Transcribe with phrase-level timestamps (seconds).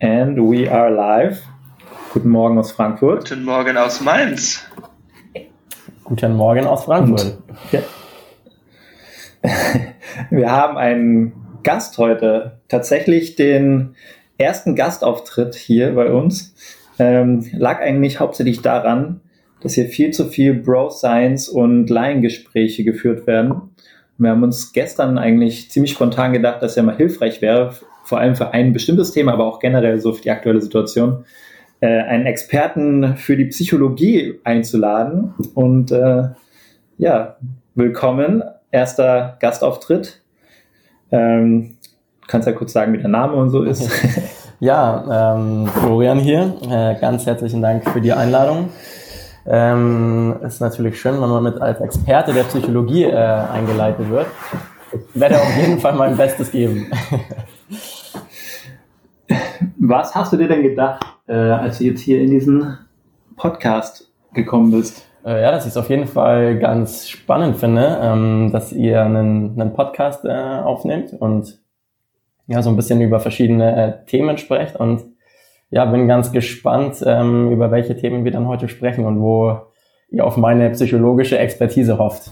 [0.00, 1.42] And we are live.
[2.12, 3.28] Guten Morgen aus Frankfurt.
[3.28, 4.64] Guten Morgen aus Mainz.
[6.04, 7.36] Guten Morgen aus Frankfurt.
[7.72, 7.80] Ja.
[10.30, 11.32] Wir haben einen
[11.64, 13.96] Gast heute, tatsächlich den
[14.38, 16.54] ersten Gastauftritt hier bei uns.
[17.00, 19.20] Ähm, lag eigentlich hauptsächlich daran,
[19.62, 23.74] dass hier viel zu viel Bro Science und Laiengespräche geführt werden.
[24.18, 28.34] Wir haben uns gestern eigentlich ziemlich spontan gedacht, dass ja mal hilfreich wäre, vor allem
[28.34, 31.24] für ein bestimmtes Thema, aber auch generell so für die aktuelle Situation,
[31.80, 35.34] äh, einen Experten für die Psychologie einzuladen.
[35.54, 36.24] Und äh,
[36.98, 37.36] ja,
[37.76, 38.42] willkommen,
[38.72, 40.20] erster Gastauftritt.
[41.12, 41.76] Ähm,
[42.26, 43.88] kannst ja kurz sagen, wie der Name und so ist.
[44.60, 46.52] Ja, ähm, Florian hier.
[46.68, 48.70] Äh, ganz herzlichen Dank für die Einladung.
[49.50, 54.26] Ähm, ist natürlich schön, wenn man mit als Experte der Psychologie äh, eingeleitet wird.
[54.92, 56.90] Ich werde auf jeden Fall mein Bestes geben.
[59.78, 62.76] Was hast du dir denn gedacht, äh, als du jetzt hier in diesen
[63.36, 65.06] Podcast gekommen bist?
[65.24, 69.58] Äh, ja, dass ich es auf jeden Fall ganz spannend finde, ähm, dass ihr einen,
[69.58, 71.58] einen Podcast äh, aufnehmt und
[72.46, 75.04] ja, so ein bisschen über verschiedene äh, Themen sprecht und
[75.70, 79.60] ja, bin ganz gespannt, ähm, über welche Themen wir dann heute sprechen und wo
[80.10, 82.30] ihr auf meine psychologische Expertise hofft.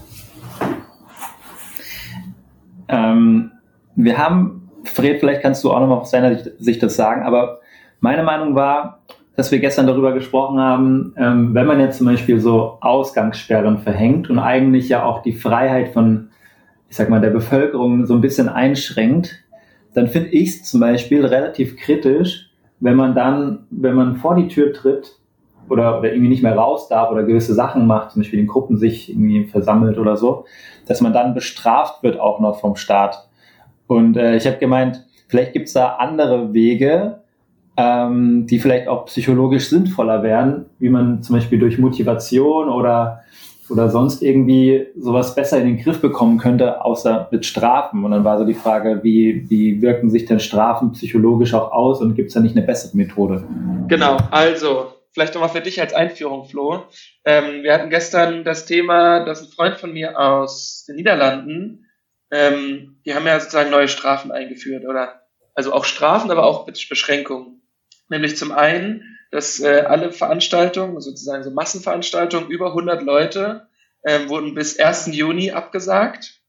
[2.89, 3.51] Ähm,
[3.95, 7.59] wir haben, Fred, vielleicht kannst du auch nochmal aus deiner Sicht das sagen, aber
[7.99, 9.03] meine Meinung war,
[9.35, 14.31] dass wir gestern darüber gesprochen haben, ähm, wenn man jetzt zum Beispiel so Ausgangssperren verhängt
[14.31, 16.29] und eigentlich ja auch die Freiheit von,
[16.89, 19.43] ich sag mal, der Bevölkerung so ein bisschen einschränkt,
[19.93, 22.46] dann finde ich es zum Beispiel relativ kritisch,
[22.79, 25.17] wenn man dann, wenn man vor die Tür tritt
[25.69, 28.77] oder, oder irgendwie nicht mehr raus darf oder gewisse Sachen macht, zum Beispiel in Gruppen
[28.77, 30.45] sich irgendwie versammelt oder so,
[30.87, 33.27] dass man dann bestraft wird auch noch vom Staat.
[33.87, 37.21] Und äh, ich habe gemeint, vielleicht gibt es da andere Wege,
[37.77, 43.21] ähm, die vielleicht auch psychologisch sinnvoller wären, wie man zum Beispiel durch Motivation oder
[43.69, 48.03] oder sonst irgendwie sowas besser in den Griff bekommen könnte, außer mit Strafen.
[48.03, 52.01] Und dann war so die Frage, wie, wie wirken sich denn Strafen psychologisch auch aus
[52.01, 53.43] und gibt es da nicht eine bessere Methode?
[53.87, 56.83] Genau, also vielleicht nochmal für dich als Einführung, Flo.
[57.25, 61.85] Ähm, wir hatten gestern das Thema, dass ein Freund von mir aus den Niederlanden,
[62.31, 65.21] ähm, die haben ja sozusagen neue Strafen eingeführt, oder?
[65.55, 67.61] Also auch Strafen, aber auch Beschränkungen.
[68.09, 73.67] Nämlich zum einen dass äh, alle Veranstaltungen, sozusagen so Massenveranstaltungen, über 100 Leute,
[74.03, 75.07] äh, wurden bis 1.
[75.07, 76.41] Juni abgesagt.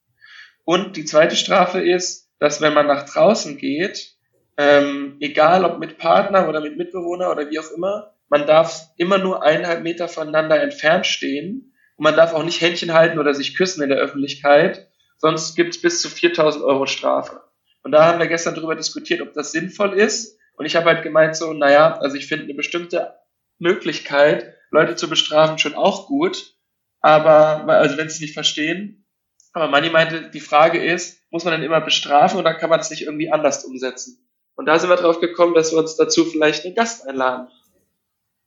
[0.65, 4.15] Und die zweite Strafe ist, dass wenn man nach draußen geht,
[4.57, 9.19] ähm, egal ob mit Partner oder mit Mitbewohner oder wie auch immer, man darf immer
[9.19, 13.57] nur eineinhalb Meter voneinander entfernt stehen und man darf auch nicht Händchen halten oder sich
[13.57, 17.43] küssen in der Öffentlichkeit, sonst gibt es bis zu 4000 Euro Strafe.
[17.83, 21.03] Und da haben wir gestern darüber diskutiert, ob das sinnvoll ist und ich habe halt
[21.03, 23.15] gemeint so, naja, also ich finde eine bestimmte
[23.59, 26.55] Möglichkeit, Leute zu bestrafen, schon auch gut.
[27.01, 29.07] Aber, also wenn sie es nicht verstehen.
[29.53, 32.91] Aber Manni meinte, die Frage ist, muss man denn immer bestrafen oder kann man es
[32.91, 34.29] nicht irgendwie anders umsetzen?
[34.57, 37.47] Und da sind wir drauf gekommen, dass wir uns dazu vielleicht einen Gast einladen.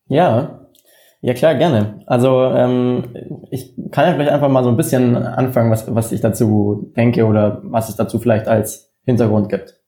[0.07, 0.69] Ja,
[1.21, 2.03] ja klar, gerne.
[2.07, 6.19] Also ähm, ich kann ja vielleicht einfach mal so ein bisschen anfangen, was, was ich
[6.19, 9.79] dazu denke oder was es dazu vielleicht als Hintergrund gibt.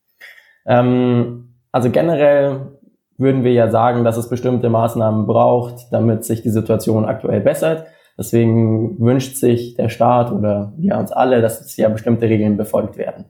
[0.66, 2.78] Ähm, also generell
[3.18, 7.88] würden wir ja sagen, dass es bestimmte Maßnahmen braucht, damit sich die Situation aktuell bessert.
[8.18, 12.98] Deswegen wünscht sich der Staat oder wir uns alle, dass es ja bestimmte Regeln befolgt
[12.98, 13.26] werden.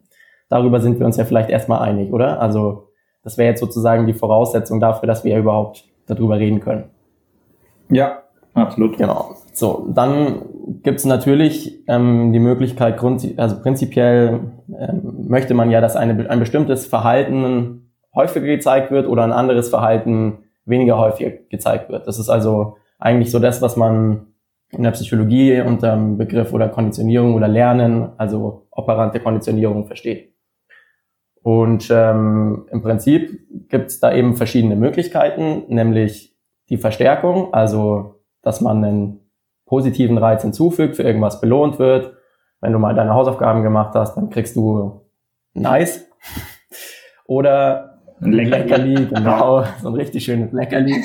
[0.50, 2.42] Darüber sind wir uns ja vielleicht erstmal einig, oder?
[2.42, 2.90] Also
[3.24, 6.90] das wäre jetzt sozusagen die Voraussetzung dafür, dass wir überhaupt darüber reden können.
[7.90, 8.24] Ja,
[8.54, 8.98] absolut.
[8.98, 9.36] Genau.
[9.54, 10.42] So, dann
[10.84, 13.02] gibt es natürlich ähm, die Möglichkeit,
[13.38, 17.83] also prinzipiell ähm, möchte man ja, dass eine, ein bestimmtes Verhalten
[18.16, 22.08] häufiger gezeigt wird oder ein anderes Verhalten weniger häufig gezeigt wird.
[22.08, 24.28] Das ist also eigentlich so das, was man
[24.72, 30.34] in der Psychologie unter dem Begriff oder Konditionierung oder Lernen, also operante Konditionierung versteht.
[31.44, 36.36] Und ähm, im Prinzip gibt es da eben verschiedene Möglichkeiten, nämlich
[36.70, 39.20] die Verstärkung, also dass man einen
[39.66, 42.14] positiven Reiz hinzufügt, für irgendwas belohnt wird.
[42.62, 45.02] Wenn du mal deine Hausaufgaben gemacht hast, dann kriegst du
[45.54, 46.08] nice.
[47.26, 47.93] Oder
[48.26, 50.96] ein Leckerli, genau, so ein richtig schönes Leckerli.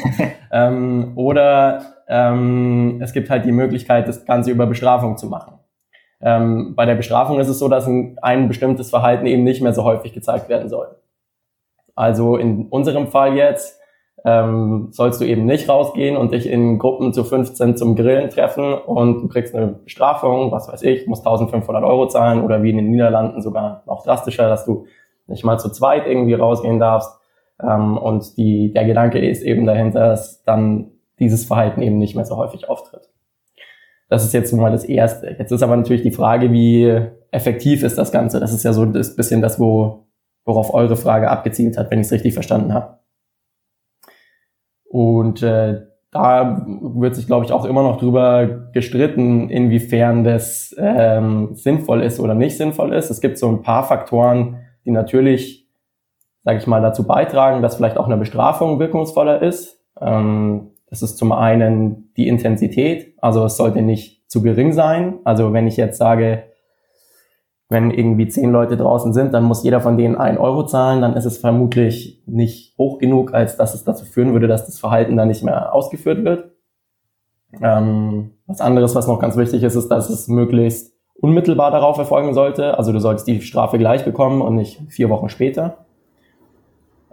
[0.52, 5.54] ähm, oder ähm, es gibt halt die Möglichkeit, das Ganze über Bestrafung zu machen.
[6.20, 9.72] Ähm, bei der Bestrafung ist es so, dass ein, ein bestimmtes Verhalten eben nicht mehr
[9.72, 10.88] so häufig gezeigt werden soll.
[11.94, 13.78] Also in unserem Fall jetzt
[14.24, 18.74] ähm, sollst du eben nicht rausgehen und dich in Gruppen zu 15 zum Grillen treffen
[18.74, 22.76] und du kriegst eine Bestrafung, was weiß ich, musst 1500 Euro zahlen oder wie in
[22.76, 24.86] den Niederlanden sogar noch drastischer, dass du
[25.28, 27.10] nicht mal zu zweit irgendwie rausgehen darfst.
[27.62, 32.24] Ähm, und die, der Gedanke ist eben dahinter, dass dann dieses Verhalten eben nicht mehr
[32.24, 33.10] so häufig auftritt.
[34.08, 35.36] Das ist jetzt mal das Erste.
[35.38, 38.40] Jetzt ist aber natürlich die Frage, wie effektiv ist das Ganze?
[38.40, 40.06] Das ist ja so das bisschen das, wo,
[40.44, 42.98] worauf eure Frage abgezielt hat, wenn ich es richtig verstanden habe.
[44.84, 51.50] Und äh, da wird sich, glaube ich, auch immer noch drüber gestritten, inwiefern das ähm,
[51.52, 53.10] sinnvoll ist oder nicht sinnvoll ist.
[53.10, 55.68] Es gibt so ein paar Faktoren, die natürlich,
[56.44, 59.80] sage ich mal, dazu beitragen, dass vielleicht auch eine Bestrafung wirkungsvoller ist.
[60.00, 65.18] Ähm, das ist zum einen die Intensität, also es sollte nicht zu gering sein.
[65.24, 66.44] Also wenn ich jetzt sage,
[67.68, 71.14] wenn irgendwie zehn Leute draußen sind, dann muss jeder von denen ein Euro zahlen, dann
[71.14, 75.16] ist es vermutlich nicht hoch genug, als dass es dazu führen würde, dass das Verhalten
[75.16, 76.50] dann nicht mehr ausgeführt wird.
[77.60, 82.34] Ähm, was anderes, was noch ganz wichtig ist, ist, dass es möglichst unmittelbar darauf erfolgen
[82.34, 82.78] sollte.
[82.78, 85.78] Also du solltest die Strafe gleich bekommen und nicht vier Wochen später.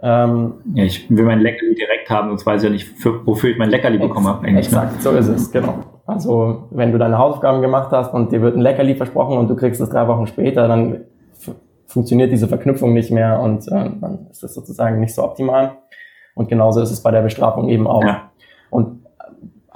[0.02, 3.50] Ähm, ja, ich will mein Leckerli direkt haben, sonst weiß ich ja nicht, für, wofür
[3.50, 4.50] ich mein Leckerli bekommen habe.
[4.50, 4.58] Ne?
[4.58, 5.00] Exakt, ne?
[5.00, 5.78] so ist es, genau.
[6.06, 9.56] Also wenn du deine Hausaufgaben gemacht hast und dir wird ein Leckerli versprochen und du
[9.56, 11.04] kriegst es drei Wochen später, dann
[11.86, 15.78] funktioniert diese Verknüpfung nicht mehr und äh, dann ist das sozusagen nicht so optimal.
[16.34, 18.04] Und genauso ist es bei der Bestrafung eben auch.
[18.04, 18.30] Ja.
[18.68, 19.05] Und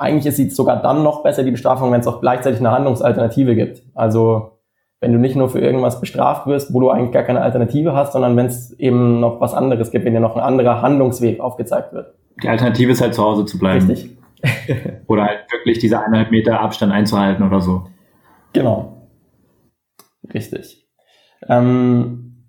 [0.01, 3.55] eigentlich ist sie sogar dann noch besser, die Bestrafung, wenn es auch gleichzeitig eine Handlungsalternative
[3.55, 3.83] gibt.
[3.95, 4.59] Also
[5.01, 8.13] wenn du nicht nur für irgendwas bestraft wirst, wo du eigentlich gar keine Alternative hast,
[8.13, 11.93] sondern wenn es eben noch was anderes gibt, wenn dir noch ein anderer Handlungsweg aufgezeigt
[11.93, 12.15] wird.
[12.43, 13.87] Die Alternative ist halt zu Hause zu bleiben.
[13.87, 14.17] Richtig.
[15.07, 17.85] oder halt wirklich diese eineinhalb Meter Abstand einzuhalten oder so.
[18.53, 19.09] Genau.
[20.33, 20.87] Richtig.
[21.47, 22.47] Ähm,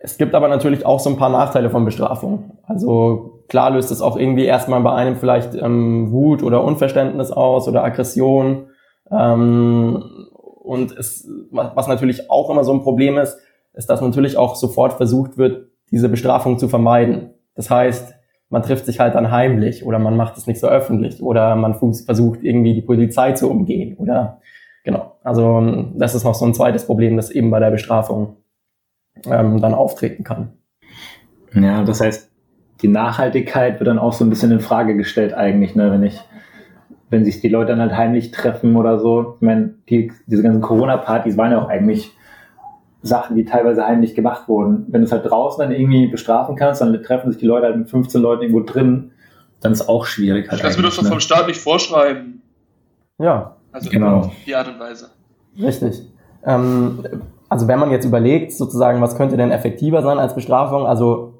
[0.00, 2.58] es gibt aber natürlich auch so ein paar Nachteile von Bestrafung.
[2.64, 7.68] Also klar löst es auch irgendwie erstmal bei einem vielleicht ähm, Wut oder Unverständnis aus
[7.68, 8.68] oder Aggression.
[9.10, 10.02] Ähm,
[10.62, 13.38] und es, was natürlich auch immer so ein Problem ist,
[13.74, 17.30] ist, dass natürlich auch sofort versucht wird, diese Bestrafung zu vermeiden.
[17.54, 18.14] Das heißt,
[18.48, 21.74] man trifft sich halt dann heimlich oder man macht es nicht so öffentlich oder man
[21.74, 24.40] versucht irgendwie die Polizei zu umgehen oder
[24.84, 25.16] genau.
[25.22, 28.36] Also das ist noch so ein zweites Problem, das eben bei der Bestrafung
[29.26, 30.52] ähm, dann auftreten kann.
[31.54, 32.30] Ja, das heißt,
[32.82, 36.20] die Nachhaltigkeit wird dann auch so ein bisschen in Frage gestellt eigentlich, ne, wenn ich
[37.08, 39.36] wenn sich die Leute dann halt heimlich treffen oder so.
[39.36, 42.12] Ich meine, die, diese ganzen Corona-Partys waren ja auch eigentlich
[43.02, 44.86] Sachen, die teilweise heimlich gemacht wurden.
[44.88, 47.76] Wenn du es halt draußen dann irgendwie bestrafen kannst, dann treffen sich die Leute halt
[47.76, 49.12] mit 15 Leuten irgendwo drin,
[49.60, 50.50] dann ist auch schwierig.
[50.50, 51.08] Halt das wird doch ne?
[51.08, 52.42] vom Staat nicht vorschreiben.
[53.18, 53.56] Ja.
[53.72, 54.32] Also genau.
[54.44, 55.10] die Art und Weise.
[55.58, 56.02] Richtig.
[56.44, 57.04] Ähm,
[57.48, 60.86] also wenn man jetzt überlegt, sozusagen, was könnte denn effektiver sein als Bestrafung?
[60.86, 61.34] Also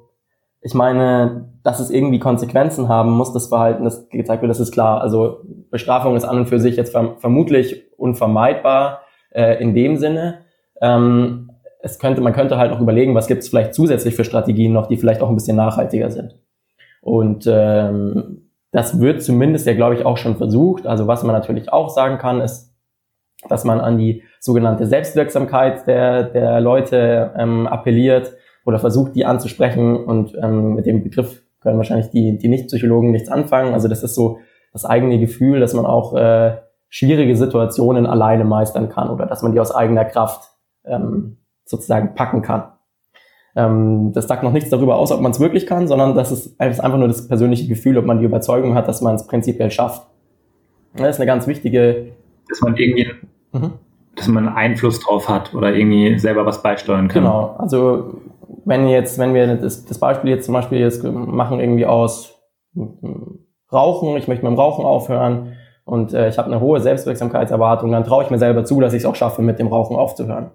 [0.61, 4.71] ich meine, dass es irgendwie Konsequenzen haben muss, das Verhalten, das gezeigt wird, das ist
[4.71, 5.01] klar.
[5.01, 9.01] Also Bestrafung ist an und für sich jetzt vermutlich unvermeidbar
[9.31, 10.45] äh, in dem Sinne.
[10.81, 11.51] Ähm,
[11.81, 14.87] es könnte, man könnte halt noch überlegen, was gibt es vielleicht zusätzlich für Strategien noch,
[14.87, 16.35] die vielleicht auch ein bisschen nachhaltiger sind.
[17.01, 20.87] Und ähm, das wird zumindest ja, glaube ich, auch schon versucht.
[20.87, 22.73] Also was man natürlich auch sagen kann, ist,
[23.47, 28.33] dass man an die sogenannte Selbstwirksamkeit der, der Leute ähm, appelliert
[28.67, 29.95] oder versucht, die anzusprechen.
[29.95, 33.73] Und ähm, mit dem Begriff können wahrscheinlich die, die Nicht-Psychologen nichts anfangen.
[33.73, 34.39] Also das ist so
[34.73, 36.57] das eigene Gefühl, dass man auch äh,
[36.89, 40.51] schwierige Situationen alleine meistern kann oder dass man die aus eigener Kraft
[40.85, 42.73] ähm, sozusagen packen kann.
[43.55, 46.59] Ähm, das sagt noch nichts darüber aus, ob man es wirklich kann, sondern das ist
[46.59, 50.07] einfach nur das persönliche Gefühl, ob man die Überzeugung hat, dass man es prinzipiell schafft.
[50.95, 52.11] Das ist eine ganz wichtige.
[52.49, 53.07] Dass man irgendwie,
[53.51, 53.73] mhm.
[54.17, 57.23] Dass man Einfluss drauf hat oder irgendwie selber was beisteuern kann.
[57.23, 57.55] Genau.
[57.57, 58.21] Also
[58.65, 62.35] wenn jetzt, wenn wir das, das Beispiel jetzt zum Beispiel jetzt machen irgendwie aus
[63.71, 65.53] Rauchen, ich möchte mit dem Rauchen aufhören
[65.85, 68.99] und äh, ich habe eine hohe Selbstwirksamkeitserwartung, dann traue ich mir selber zu, dass ich
[68.99, 70.51] es auch schaffe, mit dem Rauchen aufzuhören.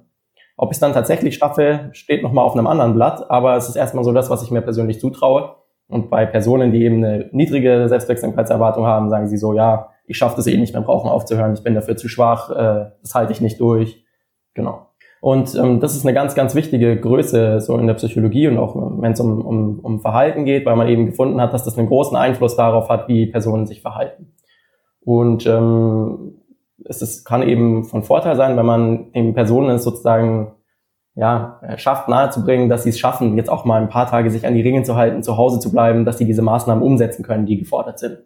[0.57, 3.76] Ob ich es dann tatsächlich schaffe, steht nochmal auf einem anderen Blatt, aber es ist
[3.76, 5.57] erstmal so das, was ich mir persönlich zutraue.
[5.88, 10.37] Und bei Personen, die eben eine niedrige Selbstwirksamkeitserwartung haben, sagen sie so, ja, ich schaffe
[10.37, 13.32] das eh nicht mit dem Rauchen aufzuhören, ich bin dafür zu schwach, äh, das halte
[13.32, 14.04] ich nicht durch.
[14.54, 14.88] Genau.
[15.21, 18.75] Und ähm, das ist eine ganz, ganz wichtige Größe so in der Psychologie und auch
[18.75, 21.87] wenn es um, um, um Verhalten geht, weil man eben gefunden hat, dass das einen
[21.87, 24.32] großen Einfluss darauf hat, wie Personen sich verhalten.
[25.04, 26.42] Und ähm,
[26.85, 30.54] es ist, kann eben von Vorteil sein, wenn man den Personen es sozusagen
[31.14, 34.54] ja, schafft nahezubringen, dass sie es schaffen, jetzt auch mal ein paar Tage sich an
[34.54, 37.59] die Regeln zu halten, zu Hause zu bleiben, dass sie diese Maßnahmen umsetzen können, die
[37.59, 38.18] gefordert sind.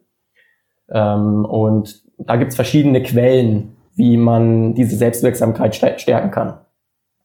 [0.91, 6.61] Ähm, und da gibt's verschiedene Quellen, wie man diese Selbstwirksamkeit stärken kann.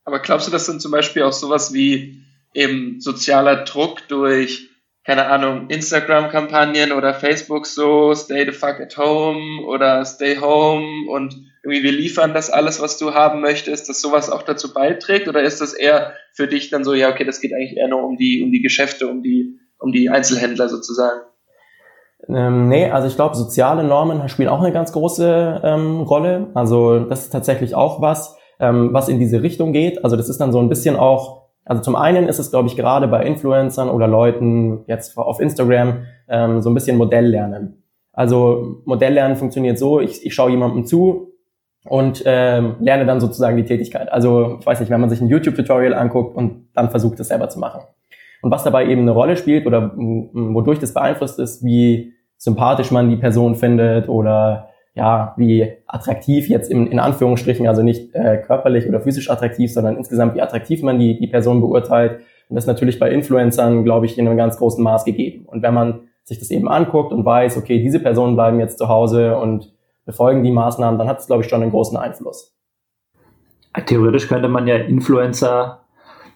[0.03, 4.69] Aber glaubst du, das sind zum Beispiel auch sowas wie eben sozialer Druck durch,
[5.05, 11.35] keine Ahnung, Instagram-Kampagnen oder Facebook so, stay the fuck at home oder stay home und
[11.63, 15.27] irgendwie wir liefern das alles, was du haben möchtest, dass sowas auch dazu beiträgt?
[15.27, 18.03] Oder ist das eher für dich dann so, ja, okay, das geht eigentlich eher nur
[18.03, 21.21] um die, um die Geschäfte, um die um die Einzelhändler sozusagen?
[22.27, 26.47] Ähm, nee, also ich glaube, soziale Normen spielen auch eine ganz große ähm, Rolle.
[26.53, 30.03] Also das ist tatsächlich auch was, ähm, was in diese Richtung geht.
[30.03, 32.75] Also das ist dann so ein bisschen auch, also zum einen ist es, glaube ich,
[32.75, 37.83] gerade bei Influencern oder Leuten jetzt auf Instagram ähm, so ein bisschen Modelllernen.
[38.13, 41.31] Also Modelllernen funktioniert so, ich, ich schaue jemandem zu
[41.85, 44.11] und ähm, lerne dann sozusagen die Tätigkeit.
[44.11, 47.49] Also ich weiß nicht, wenn man sich ein YouTube-Tutorial anguckt und dann versucht, es selber
[47.49, 47.81] zu machen.
[48.41, 53.09] Und was dabei eben eine Rolle spielt oder wodurch das beeinflusst ist, wie sympathisch man
[53.09, 58.87] die Person findet oder ja, wie attraktiv jetzt in, in Anführungsstrichen, also nicht äh, körperlich
[58.87, 62.19] oder physisch attraktiv, sondern insgesamt wie attraktiv man die, die Person beurteilt.
[62.49, 65.45] Und das ist natürlich bei Influencern, glaube ich, in einem ganz großen Maß gegeben.
[65.45, 68.89] Und wenn man sich das eben anguckt und weiß, okay, diese Personen bleiben jetzt zu
[68.89, 69.73] Hause und
[70.05, 72.53] befolgen die Maßnahmen, dann hat es, glaube ich, schon einen großen Einfluss.
[73.85, 75.80] Theoretisch könnte man ja Influencer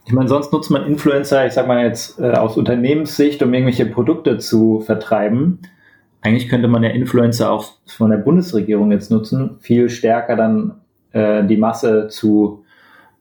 [0.06, 3.88] ich meine, sonst nutzt man Influencer, ich sag mal jetzt äh, aus Unternehmenssicht, um irgendwelche
[3.88, 5.60] Produkte zu vertreiben.
[6.22, 10.82] Eigentlich könnte man ja Influencer auch von der Bundesregierung jetzt nutzen, viel stärker dann
[11.12, 12.64] äh, die Masse zu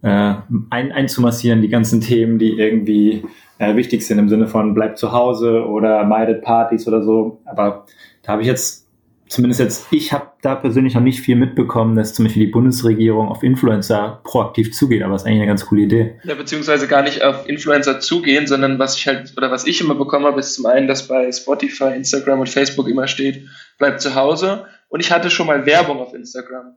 [0.03, 0.35] äh,
[0.71, 3.25] ein, einzumassieren, die ganzen Themen, die irgendwie
[3.59, 7.41] äh, wichtig sind im Sinne von bleibt zu Hause oder meidet Partys oder so.
[7.47, 7.87] Aber
[8.23, 8.84] da habe ich jetzt
[9.29, 13.29] zumindest jetzt, ich habe da persönlich noch nicht viel mitbekommen, dass zum Beispiel die Bundesregierung
[13.29, 16.21] auf Influencer proaktiv zugeht, aber das ist eigentlich eine ganz coole Idee.
[16.25, 19.95] Ja, beziehungsweise gar nicht auf Influencer zugehen, sondern was ich halt, oder was ich immer
[19.95, 24.15] bekommen habe, ist zum einen, dass bei Spotify, Instagram und Facebook immer steht, bleib zu
[24.15, 24.67] Hause.
[24.89, 26.77] Und ich hatte schon mal Werbung auf Instagram.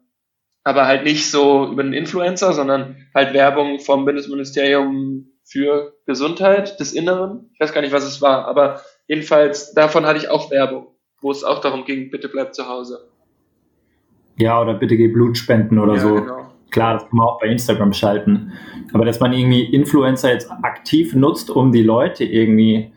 [0.63, 6.91] Aber halt nicht so über einen Influencer, sondern halt Werbung vom Bundesministerium für Gesundheit des
[6.91, 7.51] Inneren.
[7.53, 11.31] Ich weiß gar nicht, was es war, aber jedenfalls davon hatte ich auch Werbung wo
[11.31, 12.99] es auch darum ging, bitte bleib zu Hause.
[14.37, 16.15] Ja, oder bitte geh Blut spenden oder ja, so.
[16.15, 16.47] Genau.
[16.69, 18.51] Klar, das kann man auch bei Instagram schalten.
[18.93, 22.91] Aber dass man irgendwie Influencer jetzt aktiv nutzt, um die Leute irgendwie,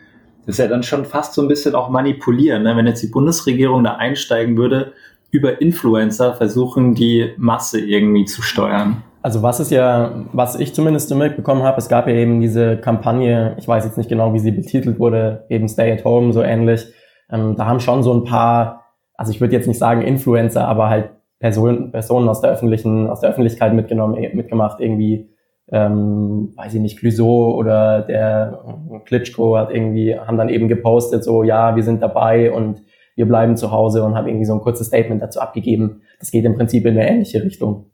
[0.44, 2.64] das ist ja dann schon fast so ein bisschen auch manipulieren.
[2.64, 2.76] Ne?
[2.76, 4.92] Wenn jetzt die Bundesregierung da einsteigen würde,
[5.30, 9.02] über Influencer versuchen, die Masse irgendwie zu steuern.
[9.22, 13.54] Also was ist ja, was ich zumindest mitbekommen habe, es gab ja eben diese Kampagne,
[13.58, 16.86] ich weiß jetzt nicht genau, wie sie betitelt wurde, eben Stay at Home, so ähnlich,
[17.32, 18.84] ähm, da haben schon so ein paar,
[19.14, 23.20] also ich würde jetzt nicht sagen Influencer, aber halt Personen, Personen aus der öffentlichen, aus
[23.20, 25.30] der Öffentlichkeit mitgenommen, eh, mitgemacht, irgendwie,
[25.72, 28.62] ähm, weiß ich nicht, Clouseau oder der
[29.06, 32.82] Klitschko hat irgendwie, haben dann eben gepostet, so, ja, wir sind dabei und
[33.16, 36.02] wir bleiben zu Hause und haben irgendwie so ein kurzes Statement dazu abgegeben.
[36.18, 37.90] Das geht im Prinzip in eine ähnliche Richtung.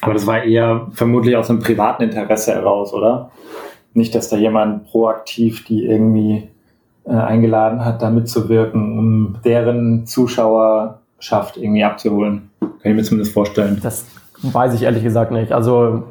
[0.00, 3.30] Aber das war eher vermutlich aus einem privaten Interesse heraus, oder?
[3.94, 6.48] Nicht, dass da jemand proaktiv die irgendwie
[7.04, 12.50] äh, eingeladen hat, da mitzuwirken, um deren Zuschauerschaft irgendwie abzuholen.
[12.60, 13.80] Kann ich mir zumindest vorstellen.
[13.82, 14.06] Das
[14.42, 15.52] weiß ich ehrlich gesagt nicht.
[15.52, 16.04] Also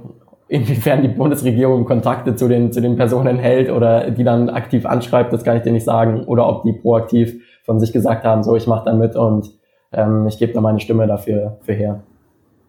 [0.48, 5.31] inwiefern die Bundesregierung Kontakte zu den, zu den Personen hält oder die dann aktiv anschreibt,
[5.31, 6.25] das kann ich dir nicht sagen.
[6.25, 9.50] Oder ob die proaktiv von sich gesagt haben, so ich mache da mit und
[9.93, 12.03] ähm, ich gebe da meine Stimme dafür für her.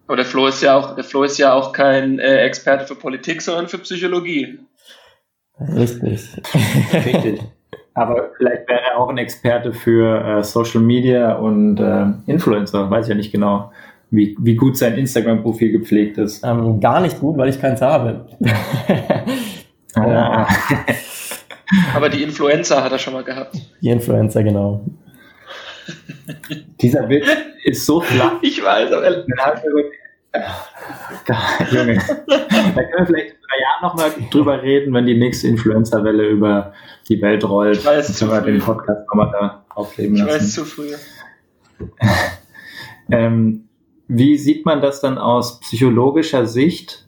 [0.07, 2.95] Aber der Flo ist ja auch, der Flo ist ja auch kein äh, Experte für
[2.95, 4.59] Politik, sondern für Psychologie.
[5.59, 6.29] Richtig.
[6.93, 7.41] Richtig.
[7.95, 13.05] Aber vielleicht wäre er auch ein Experte für äh, Social Media und äh, Influencer, weiß
[13.05, 13.71] ich ja nicht genau,
[14.09, 16.43] wie, wie gut sein Instagram-Profil gepflegt ist.
[16.43, 18.25] Ähm, gar nicht gut, weil ich keins habe.
[19.95, 20.47] ah.
[21.95, 23.55] Aber die Influencer hat er schon mal gehabt.
[23.81, 24.81] Die Influencer, genau.
[26.81, 27.27] Dieser Witz
[27.63, 28.33] ist so flach.
[28.41, 29.03] Ich weiß, aber.
[31.71, 31.99] Junge.
[32.27, 36.73] Da können wir vielleicht in drei Jahren nochmal drüber reden, wenn die nächste Influencer-Welle über
[37.07, 37.77] die Welt rollt.
[37.77, 38.51] Ich weiß zu früh.
[38.51, 40.29] den Podcast nochmal da aufleben lassen.
[40.29, 40.93] Ich weiß zu früh.
[43.11, 43.65] ähm,
[44.07, 47.07] wie sieht man das dann aus psychologischer Sicht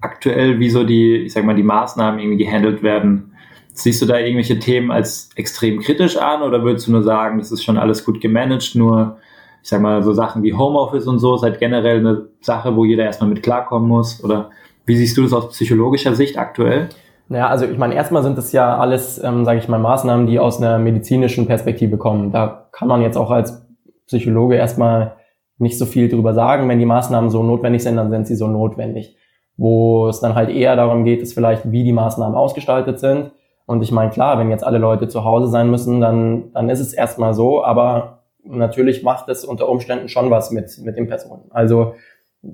[0.00, 3.34] aktuell, wie so die, ich sag mal, die Maßnahmen irgendwie gehandelt werden?
[3.74, 7.50] Siehst du da irgendwelche Themen als extrem kritisch an oder würdest du nur sagen, das
[7.50, 9.18] ist schon alles gut gemanagt, nur
[9.62, 12.84] ich sag mal, so Sachen wie Homeoffice und so ist halt generell eine Sache, wo
[12.84, 14.22] jeder erstmal mit klarkommen muss?
[14.24, 14.50] Oder
[14.86, 16.88] wie siehst du das aus psychologischer Sicht aktuell?
[17.28, 20.40] Naja, also ich meine, erstmal sind das ja alles, ähm, sage ich mal, Maßnahmen, die
[20.40, 22.32] aus einer medizinischen Perspektive kommen.
[22.32, 23.64] Da kann man jetzt auch als
[24.06, 25.16] Psychologe erstmal
[25.58, 26.68] nicht so viel drüber sagen.
[26.68, 29.16] Wenn die Maßnahmen so notwendig sind, dann sind sie so notwendig.
[29.56, 33.30] Wo es dann halt eher darum geht, ist vielleicht, wie die Maßnahmen ausgestaltet sind.
[33.64, 36.80] Und ich meine, klar, wenn jetzt alle Leute zu Hause sein müssen, dann, dann ist
[36.80, 41.44] es erstmal so, aber natürlich macht es unter Umständen schon was mit, mit den Personen.
[41.50, 41.94] Also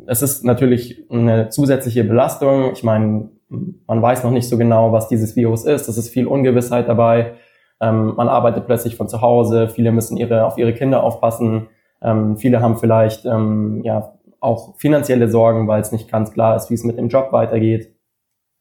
[0.07, 2.73] es ist natürlich eine zusätzliche Belastung.
[2.73, 5.88] Ich meine, man weiß noch nicht so genau, was dieses Virus ist.
[5.88, 7.35] Es ist viel Ungewissheit dabei.
[7.80, 9.68] Ähm, man arbeitet plötzlich von zu Hause.
[9.68, 11.68] Viele müssen ihre, auf ihre Kinder aufpassen.
[12.02, 16.71] Ähm, viele haben vielleicht ähm, ja auch finanzielle Sorgen, weil es nicht ganz klar ist,
[16.71, 17.95] wie es mit dem Job weitergeht.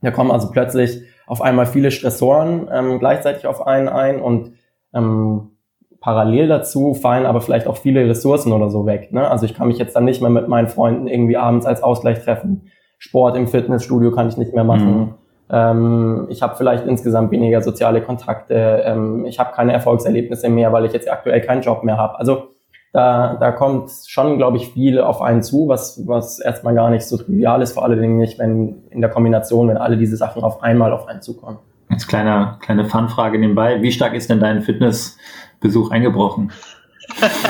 [0.01, 4.53] Da kommen also plötzlich auf einmal viele Stressoren ähm, gleichzeitig auf einen ein und
[4.93, 5.56] ähm,
[5.99, 9.11] parallel dazu fallen aber vielleicht auch viele Ressourcen oder so weg.
[9.11, 9.29] Ne?
[9.29, 12.23] Also ich kann mich jetzt dann nicht mehr mit meinen Freunden irgendwie abends als Ausgleich
[12.23, 12.69] treffen.
[12.97, 14.97] Sport im Fitnessstudio kann ich nicht mehr machen.
[14.97, 15.13] Mhm.
[15.49, 18.83] Ähm, ich habe vielleicht insgesamt weniger soziale Kontakte.
[18.85, 22.19] Ähm, ich habe keine Erfolgserlebnisse mehr, weil ich jetzt aktuell keinen Job mehr habe.
[22.19, 22.49] Also
[22.93, 27.05] da, da kommt schon, glaube ich, viel auf einen zu, was, was erstmal gar nicht
[27.05, 30.43] so trivial ist, vor allen Dingen nicht, wenn in der Kombination, wenn alle diese Sachen
[30.43, 31.59] auf einmal auf einen zukommen.
[31.89, 33.81] Jetzt kleine, kleine Fanfrage nebenbei.
[33.81, 34.61] Wie stark ist denn dein
[35.57, 36.51] Fitnessbesuch eingebrochen?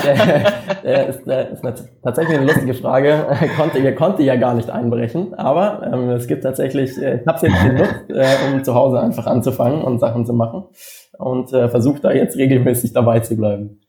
[0.04, 3.26] der ist, der ist eine, tatsächlich eine lustige Frage.
[3.56, 7.36] konnte, er konnte ja gar nicht einbrechen, aber ähm, es gibt tatsächlich, äh, ich habe
[7.36, 10.64] es jetzt genutzt, äh, um zu Hause einfach anzufangen und Sachen zu machen
[11.18, 13.80] und äh, versuche da jetzt regelmäßig dabei zu bleiben.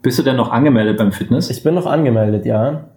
[0.00, 1.50] Bist du denn noch angemeldet beim Fitness?
[1.50, 2.88] Ich bin noch angemeldet, ja.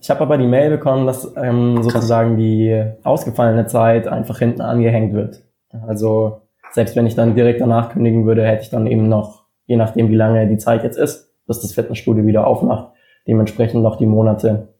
[0.00, 5.12] Ich habe aber die Mail bekommen, dass ähm, sozusagen die ausgefallene Zeit einfach hinten angehängt
[5.12, 5.42] wird.
[5.86, 6.43] Also
[6.74, 10.10] selbst wenn ich dann direkt danach kündigen würde, hätte ich dann eben noch, je nachdem
[10.10, 12.88] wie lange die Zeit jetzt ist, bis das Fitnessstudio wieder aufmacht,
[13.28, 14.74] dementsprechend noch die Monate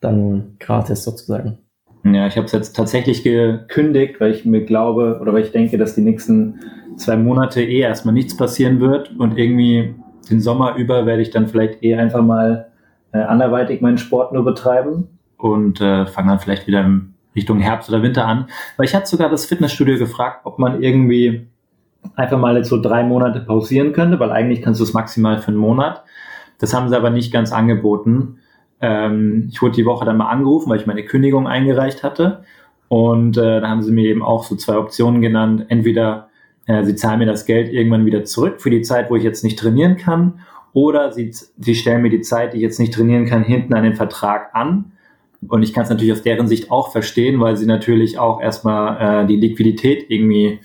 [0.00, 1.58] dann gratis sozusagen.
[2.04, 5.78] Ja, ich habe es jetzt tatsächlich gekündigt, weil ich mir glaube oder weil ich denke,
[5.78, 6.60] dass die nächsten
[6.96, 9.94] zwei Monate eh erstmal nichts passieren wird und irgendwie
[10.30, 12.72] den Sommer über werde ich dann vielleicht eh einfach mal
[13.12, 17.88] äh, anderweitig meinen Sport nur betreiben und äh, fange dann vielleicht wieder in Richtung Herbst
[17.88, 18.46] oder Winter an.
[18.76, 21.46] Weil ich hatte sogar das Fitnessstudio gefragt, ob man irgendwie
[22.16, 25.48] einfach mal jetzt so drei Monate pausieren könnte, weil eigentlich kannst du es maximal für
[25.48, 26.02] einen Monat.
[26.58, 28.38] Das haben sie aber nicht ganz angeboten.
[28.80, 32.44] Ähm, ich wurde die Woche dann mal angerufen, weil ich meine Kündigung eingereicht hatte.
[32.88, 35.66] Und äh, da haben sie mir eben auch so zwei Optionen genannt.
[35.68, 36.28] Entweder
[36.66, 39.44] äh, sie zahlen mir das Geld irgendwann wieder zurück für die Zeit, wo ich jetzt
[39.44, 40.40] nicht trainieren kann,
[40.72, 43.82] oder sie, sie stellen mir die Zeit, die ich jetzt nicht trainieren kann, hinten an
[43.82, 44.92] den Vertrag an.
[45.48, 49.24] Und ich kann es natürlich aus deren Sicht auch verstehen, weil sie natürlich auch erstmal
[49.24, 50.60] äh, die Liquidität irgendwie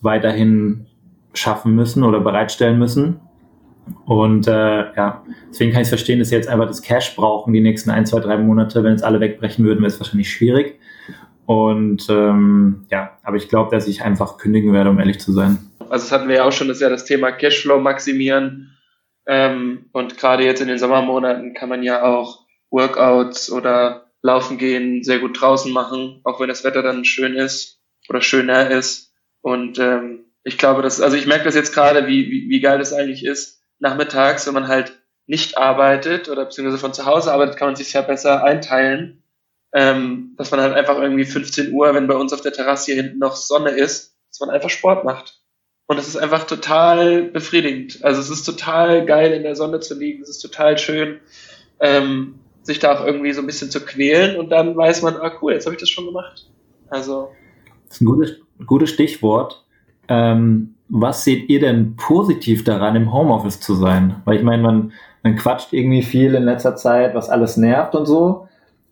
[0.00, 0.86] weiterhin
[1.32, 3.20] schaffen müssen oder bereitstellen müssen.
[4.04, 7.52] Und äh, ja, deswegen kann ich es verstehen, dass sie jetzt einfach das Cash brauchen,
[7.52, 8.82] die nächsten ein, zwei, drei Monate.
[8.82, 10.80] Wenn jetzt alle wegbrechen würden, wäre es wahrscheinlich schwierig.
[11.46, 15.58] Und ähm, ja, aber ich glaube, dass ich einfach kündigen werde, um ehrlich zu sein.
[15.88, 18.72] Also das hatten wir ja auch schon, das ist ja das Thema Cashflow maximieren.
[19.26, 25.02] Ähm, und gerade jetzt in den Sommermonaten kann man ja auch Workouts oder Laufen gehen
[25.02, 29.12] sehr gut draußen machen, auch wenn das Wetter dann schön ist oder schöner ist.
[29.40, 32.78] Und ähm, ich glaube, dass, also ich merke das jetzt gerade, wie, wie, wie geil
[32.78, 34.92] das eigentlich ist, nachmittags, wenn man halt
[35.26, 39.22] nicht arbeitet oder beziehungsweise von zu Hause arbeitet, kann man sich ja besser einteilen
[39.76, 43.02] ähm, dass man halt einfach irgendwie 15 Uhr, wenn bei uns auf der Terrasse hier
[43.02, 45.40] hinten noch Sonne ist, dass man einfach Sport macht.
[45.86, 48.02] Und es ist einfach total befriedigend.
[48.02, 50.22] Also es ist total geil, in der Sonne zu liegen.
[50.22, 51.20] Es ist total schön,
[51.78, 55.32] ähm, sich da auch irgendwie so ein bisschen zu quälen und dann weiß man, ah
[55.40, 56.50] cool, jetzt habe ich das schon gemacht.
[56.88, 57.30] Also.
[57.86, 59.64] Das ist ein gutes, gutes Stichwort.
[60.08, 64.22] Ähm, was seht ihr denn positiv daran, im Homeoffice zu sein?
[64.24, 68.06] Weil ich meine, man, man quatscht irgendwie viel in letzter Zeit, was alles nervt und
[68.06, 68.48] so.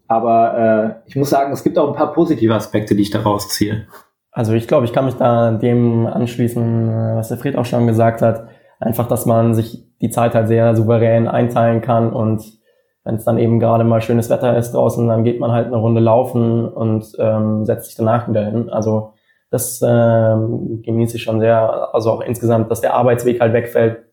[0.06, 3.48] Aber äh, ich muss sagen, es gibt auch ein paar positive Aspekte, die ich daraus
[3.48, 3.86] ziehe.
[4.30, 8.20] Also ich glaube, ich kann mich da dem anschließen, was der Fred auch schon gesagt
[8.22, 8.48] hat.
[8.80, 12.42] Einfach, dass man sich die Zeit halt sehr souverän einteilen kann und
[13.04, 15.76] wenn es dann eben gerade mal schönes Wetter ist draußen, dann geht man halt eine
[15.76, 18.70] Runde laufen und ähm, setzt sich danach wieder hin.
[18.70, 19.12] Also
[19.50, 21.94] das ähm, genieße ich schon sehr.
[21.94, 24.04] Also auch insgesamt, dass der Arbeitsweg halt wegfällt.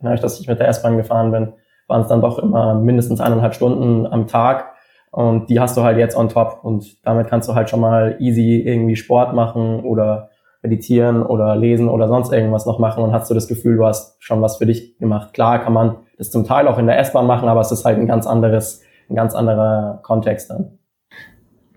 [0.00, 1.54] Dadurch, dass ich mit der S-Bahn gefahren bin,
[1.88, 4.74] waren es dann doch immer mindestens eineinhalb Stunden am Tag
[5.10, 6.60] und die hast du halt jetzt on top.
[6.62, 10.28] Und damit kannst du halt schon mal easy irgendwie Sport machen oder
[10.62, 14.22] meditieren oder lesen oder sonst irgendwas noch machen und hast du das Gefühl, du hast
[14.22, 15.32] schon was für dich gemacht.
[15.32, 17.98] Klar kann man das zum Teil auch in der S-Bahn machen, aber es ist halt
[17.98, 20.78] ein ganz anderes, ein ganz anderer Kontext dann.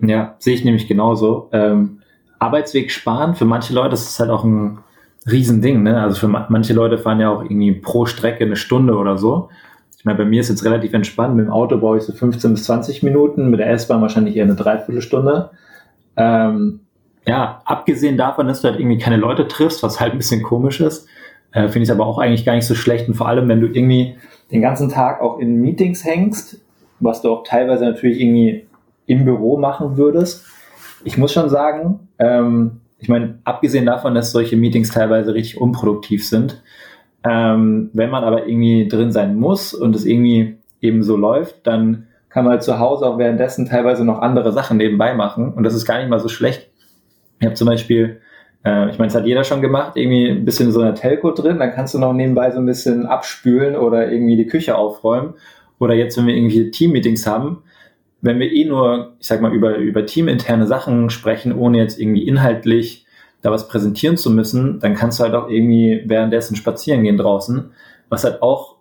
[0.02, 1.50] Ja, sehe ich nämlich genauso.
[1.54, 2.00] Ähm,
[2.40, 4.80] Arbeitsweg sparen, für manche Leute ist es halt auch ein
[5.30, 5.84] Riesending.
[5.84, 6.02] Ne?
[6.02, 9.50] Also für manche Leute fahren ja auch irgendwie pro Strecke eine Stunde oder so.
[9.98, 11.36] Ich meine, bei mir ist jetzt relativ entspannt.
[11.36, 14.46] Mit dem Auto brauche ich so 15 bis 20 Minuten, mit der S-Bahn wahrscheinlich eher
[14.46, 15.52] eine Dreiviertelstunde.
[16.18, 16.80] Ähm,
[17.28, 20.82] ja, abgesehen davon, dass du halt irgendwie keine Leute triffst, was halt ein bisschen komisch
[20.82, 21.08] ist,
[21.54, 23.08] äh, finde ich aber auch eigentlich gar nicht so schlecht.
[23.08, 24.16] Und vor allem, wenn du irgendwie
[24.52, 26.62] den ganzen Tag auch in Meetings hängst,
[27.00, 28.68] was du auch teilweise natürlich irgendwie
[29.06, 30.46] im Büro machen würdest.
[31.04, 36.28] Ich muss schon sagen, ähm, ich meine, abgesehen davon, dass solche Meetings teilweise richtig unproduktiv
[36.28, 36.62] sind,
[37.24, 42.08] ähm, wenn man aber irgendwie drin sein muss und es irgendwie eben so läuft, dann
[42.30, 45.74] kann man halt zu Hause auch währenddessen teilweise noch andere Sachen nebenbei machen und das
[45.74, 46.70] ist gar nicht mal so schlecht.
[47.40, 48.22] Ich habe zum Beispiel,
[48.64, 51.60] äh, ich meine, das hat jeder schon gemacht, irgendwie ein bisschen so eine Telco drin,
[51.60, 55.34] dann kannst du noch nebenbei so ein bisschen abspülen oder irgendwie die Küche aufräumen
[55.80, 57.64] oder jetzt, wenn wir irgendwie Team-Meetings haben,
[58.22, 62.28] wenn wir eh nur, ich sag mal, über, über teaminterne Sachen sprechen, ohne jetzt irgendwie
[62.28, 63.06] inhaltlich
[63.42, 67.72] da was präsentieren zu müssen, dann kannst du halt auch irgendwie währenddessen spazieren gehen draußen,
[68.10, 68.76] was halt auch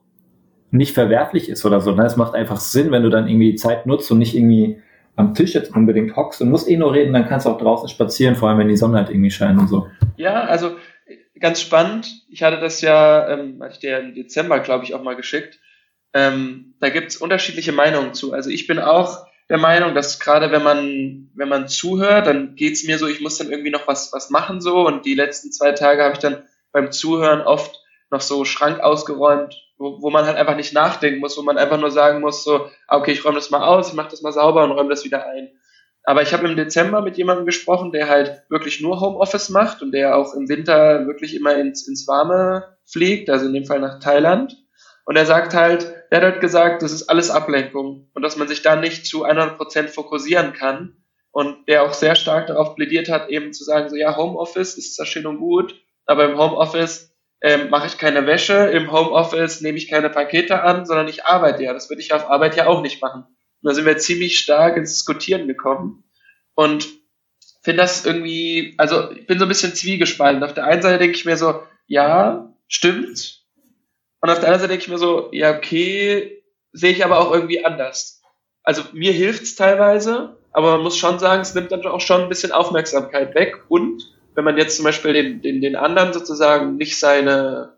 [0.71, 1.93] nicht verwerflich ist oder so.
[1.93, 2.05] Ne?
[2.05, 4.83] Es macht einfach Sinn, wenn du dann irgendwie die Zeit nutzt und nicht irgendwie
[5.21, 7.89] am Tisch jetzt unbedingt hockst und musst eh nur reden, dann kannst du auch draußen
[7.89, 9.89] spazieren, vor allem wenn die Sonne halt irgendwie scheint und so.
[10.17, 10.77] Ja, also
[11.39, 12.25] ganz spannend.
[12.29, 15.59] Ich hatte das ja, ähm, hatte ich dir im Dezember, glaube ich, auch mal geschickt.
[16.13, 18.33] Ähm, da gibt's unterschiedliche Meinungen zu.
[18.33, 22.85] Also ich bin auch der Meinung, dass gerade wenn man, wenn man zuhört, dann geht's
[22.85, 24.87] mir so, ich muss dann irgendwie noch was, was machen so.
[24.87, 27.81] Und die letzten zwei Tage habe ich dann beim Zuhören oft
[28.11, 31.81] noch so Schrank ausgeräumt, wo, wo man halt einfach nicht nachdenken muss, wo man einfach
[31.81, 34.33] nur sagen muss, so, ah, okay, ich räume das mal aus, ich mache das mal
[34.33, 35.49] sauber und räume das wieder ein.
[36.05, 39.93] Aber ich habe im Dezember mit jemandem gesprochen, der halt wirklich nur Homeoffice macht und
[39.93, 44.01] der auch im Winter wirklich immer ins, ins Warme fliegt, also in dem Fall nach
[44.01, 44.57] Thailand.
[45.07, 48.49] Und er sagt halt, er hat halt gesagt, das ist alles Ablenkung und dass man
[48.49, 50.97] sich da nicht zu 100 Prozent fokussieren kann.
[51.33, 54.97] Und der auch sehr stark darauf plädiert hat, eben zu sagen, so ja, Homeoffice ist
[54.97, 57.10] zwar schön und gut, aber im Homeoffice
[57.43, 61.63] ähm, mache ich keine Wäsche, im Homeoffice nehme ich keine Pakete an, sondern ich arbeite
[61.63, 61.73] ja.
[61.73, 63.23] Das würde ich auf Arbeit ja auch nicht machen.
[63.23, 66.05] Und da sind wir ziemlich stark ins Diskutieren gekommen.
[66.55, 66.87] Und
[67.63, 70.43] finde das irgendwie, also ich bin so ein bisschen zwiegespalten.
[70.43, 73.43] Auf der einen Seite denke ich mir so, ja, stimmt.
[74.21, 77.33] Und auf der anderen Seite denke ich mir so, ja, okay, sehe ich aber auch
[77.33, 78.23] irgendwie anders.
[78.63, 82.29] Also mir hilft's teilweise, aber man muss schon sagen, es nimmt dann auch schon ein
[82.29, 83.57] bisschen Aufmerksamkeit weg.
[83.69, 84.03] Und
[84.41, 87.75] wenn man jetzt zum Beispiel den, den, den anderen sozusagen nicht seine,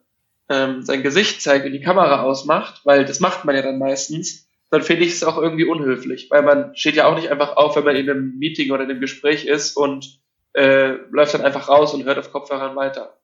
[0.49, 4.49] ähm, sein Gesicht zeigt und die Kamera ausmacht, weil das macht man ja dann meistens,
[4.71, 7.75] dann finde ich es auch irgendwie unhöflich, weil man steht ja auch nicht einfach auf,
[7.75, 10.21] wenn man in einem Meeting oder in einem Gespräch ist und
[10.53, 13.17] äh, läuft dann einfach raus und hört auf Kopfhörern weiter.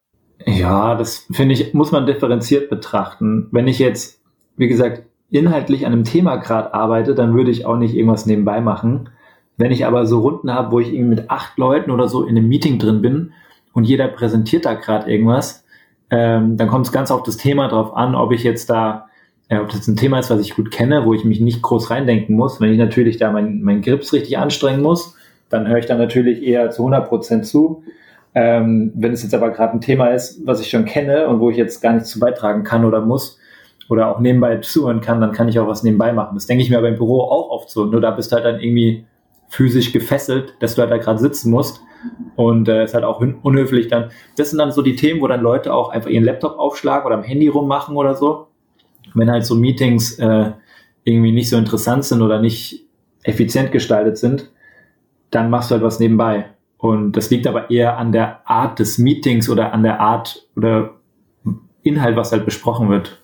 [0.44, 3.46] Ja, das finde ich, muss man differenziert betrachten.
[3.52, 4.20] Wenn ich jetzt,
[4.56, 8.60] wie gesagt, inhaltlich an einem Thema gerade arbeite, dann würde ich auch nicht irgendwas nebenbei
[8.60, 9.10] machen.
[9.58, 12.38] Wenn ich aber so Runden habe, wo ich irgendwie mit acht Leuten oder so in
[12.38, 13.32] einem Meeting drin bin
[13.72, 15.64] und jeder präsentiert da gerade irgendwas,
[16.10, 19.08] ähm, dann kommt es ganz auf das Thema drauf an, ob ich jetzt da
[19.50, 21.90] ja, ob das ein Thema ist, was ich gut kenne, wo ich mich nicht groß
[21.90, 22.60] reindenken muss.
[22.60, 25.16] Wenn ich natürlich da mein, mein Grips richtig anstrengen muss,
[25.48, 27.82] dann höre ich da natürlich eher zu 100 Prozent zu.
[28.34, 31.48] Ähm, wenn es jetzt aber gerade ein Thema ist, was ich schon kenne und wo
[31.48, 33.38] ich jetzt gar nichts zu beitragen kann oder muss
[33.88, 36.34] oder auch nebenbei zuhören kann, dann kann ich auch was nebenbei machen.
[36.34, 37.86] Das denke ich mir aber im Büro auch oft so.
[37.86, 39.06] Nur da bist du halt dann irgendwie
[39.48, 41.82] physisch gefesselt, dass du halt da gerade sitzen musst.
[42.36, 44.10] Und äh, ist halt auch unhöflich dann.
[44.36, 47.16] Das sind dann so die Themen, wo dann Leute auch einfach ihren Laptop aufschlagen oder
[47.16, 48.46] am Handy rummachen oder so
[49.14, 50.52] wenn halt so Meetings äh,
[51.04, 52.86] irgendwie nicht so interessant sind oder nicht
[53.22, 54.50] effizient gestaltet sind,
[55.30, 56.46] dann machst du halt was nebenbei.
[56.78, 60.94] Und das liegt aber eher an der Art des Meetings oder an der Art oder
[61.82, 63.22] Inhalt, was halt besprochen wird.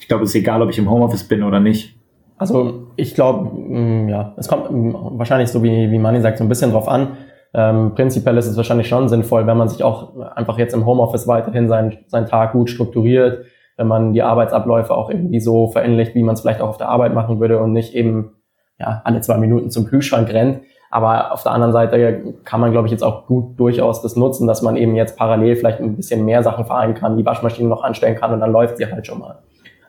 [0.00, 1.96] Ich glaube, es ist egal, ob ich im Homeoffice bin oder nicht.
[2.36, 6.44] Also ich glaube, mm, ja, es kommt mm, wahrscheinlich so wie, wie Manni sagt, so
[6.44, 7.16] ein bisschen drauf an.
[7.54, 11.26] Ähm, prinzipiell ist es wahrscheinlich schon sinnvoll, wenn man sich auch einfach jetzt im Homeoffice
[11.26, 16.22] weiterhin seinen, seinen Tag gut strukturiert, wenn man die Arbeitsabläufe auch irgendwie so verinnerlicht, wie
[16.24, 18.32] man es vielleicht auch auf der Arbeit machen würde und nicht eben
[18.78, 20.60] ja, alle zwei Minuten zum Kühlschrank rennt.
[20.90, 24.46] Aber auf der anderen Seite kann man, glaube ich, jetzt auch gut durchaus das nutzen,
[24.46, 27.84] dass man eben jetzt parallel vielleicht ein bisschen mehr Sachen vereinen kann, die Waschmaschine noch
[27.84, 29.38] anstellen kann und dann läuft sie halt schon mal.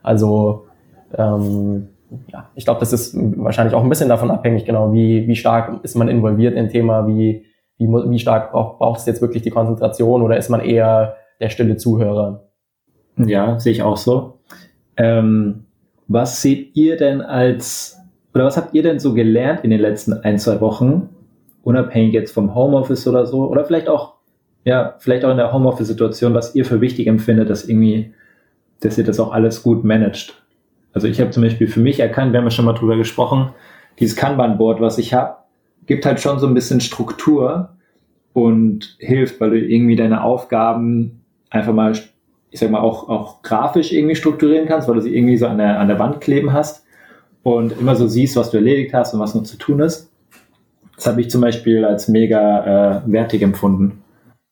[0.03, 0.67] Also
[1.17, 1.87] ähm,
[2.27, 5.83] ja, ich glaube, das ist wahrscheinlich auch ein bisschen davon abhängig, genau, wie, wie stark
[5.83, 7.45] ist man involviert im Thema, wie,
[7.77, 11.49] wie, wie stark braucht, braucht es jetzt wirklich die Konzentration oder ist man eher der
[11.49, 12.49] stille Zuhörer?
[13.17, 14.39] Ja, sehe ich auch so.
[14.97, 15.65] Ähm,
[16.07, 17.99] was seht ihr denn als,
[18.33, 21.09] oder was habt ihr denn so gelernt in den letzten ein, zwei Wochen,
[21.63, 24.15] unabhängig jetzt vom Homeoffice oder so, oder vielleicht auch,
[24.65, 28.13] ja, vielleicht auch in der Homeoffice-Situation, was ihr für wichtig empfindet, dass irgendwie,
[28.81, 30.41] dass ihr das auch alles gut managt?
[30.93, 33.51] Also ich habe zum Beispiel für mich erkannt, wir haben ja schon mal drüber gesprochen,
[33.99, 35.37] dieses Kanban-Board, was ich habe,
[35.85, 37.69] gibt halt schon so ein bisschen Struktur
[38.33, 41.93] und hilft, weil du irgendwie deine Aufgaben einfach mal
[42.51, 45.57] ich sag mal, auch, auch grafisch irgendwie strukturieren kannst, weil du sie irgendwie so an
[45.57, 46.85] der, an der Wand kleben hast
[47.43, 50.11] und immer so siehst, was du erledigt hast und was noch zu tun ist.
[50.95, 54.03] Das habe ich zum Beispiel als mega äh, wertig empfunden.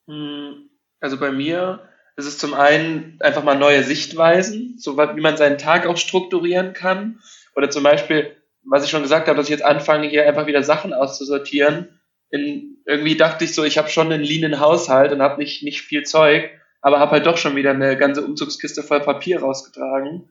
[0.10, 0.70] Hm,
[1.02, 1.80] also bei mir
[2.18, 6.74] ist es zum einen einfach mal neue Sichtweisen, so wie man seinen Tag auch strukturieren
[6.74, 7.20] kann.
[7.56, 10.64] Oder zum Beispiel, was ich schon gesagt habe, dass ich jetzt anfange, hier einfach wieder
[10.64, 12.00] Sachen auszusortieren.
[12.30, 15.82] In, irgendwie dachte ich so, ich habe schon einen leanen Haushalt und habe nicht, nicht
[15.82, 16.50] viel Zeug
[16.82, 20.30] aber habe halt doch schon wieder eine ganze Umzugskiste voll Papier rausgetragen.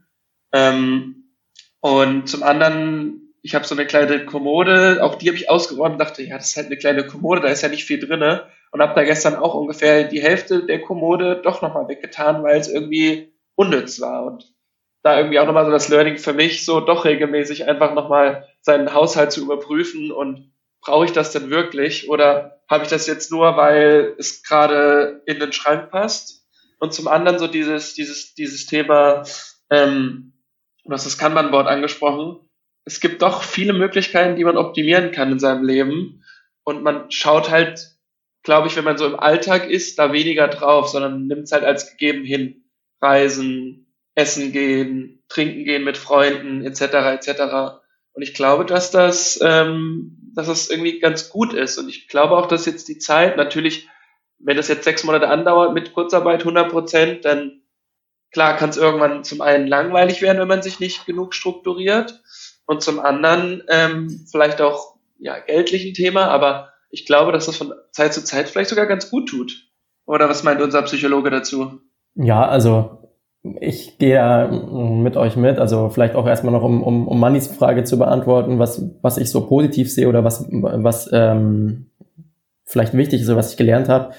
[0.52, 1.32] Ähm,
[1.80, 5.98] und zum anderen, ich habe so eine kleine Kommode, auch die habe ich ausgeräumt und
[5.98, 8.46] dachte, ja, das ist halt eine kleine Kommode, da ist ja nicht viel drinne.
[8.72, 12.68] Und habe da gestern auch ungefähr die Hälfte der Kommode doch nochmal weggetan, weil es
[12.68, 14.24] irgendwie unnütz war.
[14.24, 14.52] Und
[15.02, 18.92] da irgendwie auch nochmal so das Learning für mich, so doch regelmäßig einfach nochmal seinen
[18.92, 23.56] Haushalt zu überprüfen und brauche ich das denn wirklich oder habe ich das jetzt nur,
[23.56, 26.44] weil es gerade in den Schrank passt?
[26.78, 29.22] Und zum anderen so dieses, dieses, dieses Thema,
[29.70, 30.32] ähm,
[30.84, 32.40] du hast das Kanban-Board angesprochen.
[32.84, 36.24] Es gibt doch viele Möglichkeiten, die man optimieren kann in seinem Leben.
[36.64, 37.95] Und man schaut halt,
[38.46, 41.64] glaube ich, wenn man so im Alltag ist, da weniger drauf, sondern nimmt es halt
[41.64, 42.62] als gegeben hin.
[43.02, 47.40] Reisen, essen gehen, trinken gehen mit Freunden, etc., etc.
[48.12, 51.76] Und ich glaube, dass das, ähm, dass das irgendwie ganz gut ist.
[51.76, 53.88] Und ich glaube auch, dass jetzt die Zeit, natürlich,
[54.38, 57.62] wenn das jetzt sechs Monate andauert mit Kurzarbeit 100 Prozent, dann
[58.30, 62.22] klar kann es irgendwann zum einen langweilig werden, wenn man sich nicht genug strukturiert.
[62.64, 67.56] Und zum anderen ähm, vielleicht auch ja, geldlich ein Thema, aber ich glaube, dass das
[67.56, 69.52] von Zeit zu Zeit vielleicht sogar ganz gut tut.
[70.06, 71.80] Oder was meint unser Psychologe dazu?
[72.14, 73.06] Ja, also
[73.60, 77.84] ich gehe mit euch mit, also vielleicht auch erstmal noch, um, um, um Mannys Frage
[77.84, 81.90] zu beantworten, was, was ich so positiv sehe oder was, was ähm,
[82.64, 84.10] vielleicht wichtig ist oder was ich gelernt habe.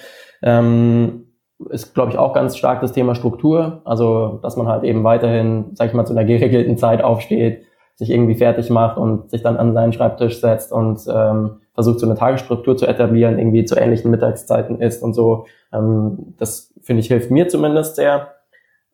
[0.42, 1.24] Ähm,
[1.70, 3.82] ist, glaube ich, auch ganz stark das Thema Struktur.
[3.84, 7.64] Also, dass man halt eben weiterhin, sag ich mal, zu einer geregelten Zeit aufsteht,
[7.96, 12.06] sich irgendwie fertig macht und sich dann an seinen Schreibtisch setzt und ähm, versucht, so
[12.06, 15.46] eine Tagesstruktur zu etablieren, irgendwie zu ähnlichen Mittagszeiten ist und so.
[15.72, 18.34] Ähm, das, finde ich, hilft mir zumindest sehr.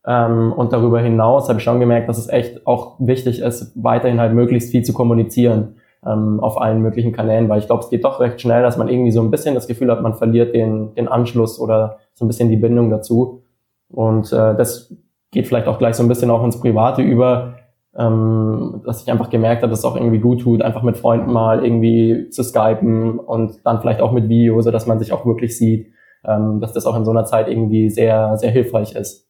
[0.06, 4.20] Ähm, und darüber hinaus habe ich schon gemerkt, dass es echt auch wichtig ist, weiterhin
[4.20, 8.04] halt möglichst viel zu kommunizieren ähm, auf allen möglichen Kanälen, weil ich glaube, es geht
[8.04, 10.94] doch recht schnell, dass man irgendwie so ein bisschen das Gefühl hat, man verliert den,
[10.94, 13.44] den Anschluss oder so ein bisschen die Bindung dazu.
[13.88, 14.94] Und äh, das
[15.30, 17.54] geht vielleicht auch gleich so ein bisschen auch ins Private über,
[17.96, 21.32] ähm, dass ich einfach gemerkt habe, dass es auch irgendwie gut tut, einfach mit Freunden
[21.32, 25.24] mal irgendwie zu skypen und dann vielleicht auch mit Video, so dass man sich auch
[25.26, 25.92] wirklich sieht,
[26.24, 29.28] ähm, dass das auch in so einer Zeit irgendwie sehr, sehr hilfreich ist.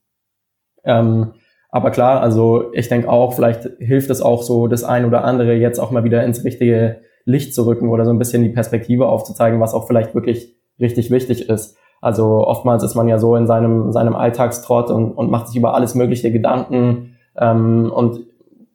[0.84, 1.32] Ähm,
[1.70, 5.54] aber klar, also ich denke auch, vielleicht hilft es auch so, das ein oder andere
[5.54, 9.08] jetzt auch mal wieder ins richtige Licht zu rücken oder so ein bisschen die Perspektive
[9.08, 11.76] aufzuzeigen, was auch vielleicht wirklich richtig wichtig ist.
[12.00, 15.74] Also oftmals ist man ja so in seinem, seinem Alltagstrott und, und macht sich über
[15.74, 18.20] alles mögliche Gedanken ähm, und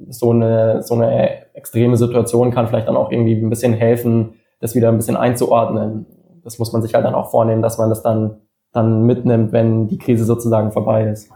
[0.07, 4.75] so eine, so eine extreme Situation kann vielleicht dann auch irgendwie ein bisschen helfen, das
[4.75, 6.05] wieder ein bisschen einzuordnen.
[6.43, 8.37] Das muss man sich halt dann auch vornehmen, dass man das dann,
[8.71, 11.29] dann mitnimmt, wenn die Krise sozusagen vorbei ist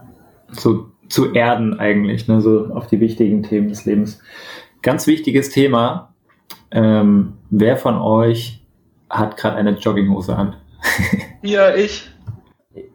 [0.58, 4.20] so zu erden eigentlich, ne, so auf die wichtigen Themen des Lebens.
[4.82, 6.14] Ganz wichtiges Thema.
[6.70, 8.64] Ähm, wer von euch
[9.10, 10.56] hat gerade eine Jogginghose an?
[11.42, 12.10] ja, ich.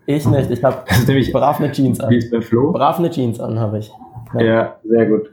[0.05, 0.51] Ich nicht.
[0.51, 2.09] Ich habe nämlich brav eine Jeans an.
[2.09, 2.71] Wie ist bei Flo?
[2.71, 3.91] Brav eine Jeans an habe ich.
[4.33, 4.41] Ja.
[4.41, 5.29] ja, sehr gut.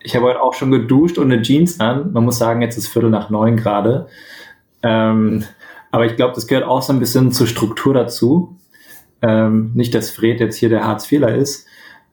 [0.00, 2.12] Ich habe heute auch schon geduscht und eine Jeans an.
[2.12, 4.06] Man muss sagen, jetzt ist Viertel nach neun gerade.
[4.82, 5.44] Ähm,
[5.90, 8.56] aber ich glaube, das gehört auch so ein bisschen zur Struktur dazu.
[9.22, 11.66] Ähm, nicht, dass Fred jetzt hier der Hartz-Vierler ist.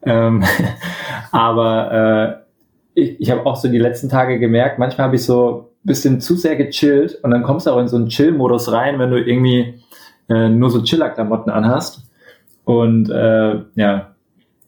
[0.04, 0.44] Ähm,
[1.32, 2.46] aber
[2.96, 5.88] äh, ich, ich habe auch so die letzten Tage gemerkt, manchmal habe ich so ein
[5.88, 9.12] bisschen zu sehr gechillt und dann kommst du auch in so einen Chill-Modus rein, wenn
[9.12, 9.84] du irgendwie
[10.30, 12.04] äh, nur so Chiller-Klamotten anhast.
[12.66, 14.16] Und äh, ja,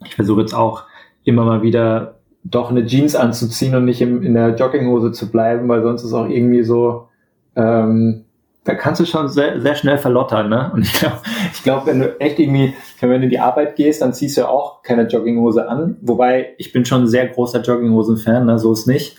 [0.03, 0.83] ich versuche jetzt auch
[1.23, 2.14] immer mal wieder
[2.45, 6.13] doch eine Jeans anzuziehen und nicht im, in der Jogginghose zu bleiben, weil sonst ist
[6.13, 7.07] auch irgendwie so,
[7.55, 8.25] ähm,
[8.63, 10.71] da kannst du schon sehr, sehr schnell verlottern, ne?
[10.73, 11.17] Und ich glaube,
[11.53, 14.41] ich glaube, wenn du echt irgendwie, wenn du in die Arbeit gehst, dann ziehst du
[14.41, 15.97] ja auch keine Jogginghose an.
[16.01, 18.59] Wobei, ich bin schon ein sehr großer Jogginghosen-Fan, ne?
[18.59, 19.17] so ist nicht.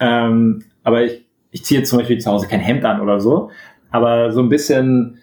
[0.00, 3.50] Ähm, aber ich, ich ziehe zum Beispiel zu Hause kein Hemd an oder so.
[3.90, 5.18] Aber so ein bisschen,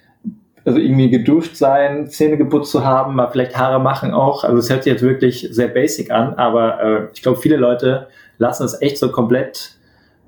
[0.66, 4.44] also irgendwie geduscht sein, Zähne geputzt zu haben, mal vielleicht Haare machen auch.
[4.44, 8.08] Also es hört sich jetzt wirklich sehr basic an, aber äh, ich glaube, viele Leute
[8.38, 9.78] lassen es echt so komplett,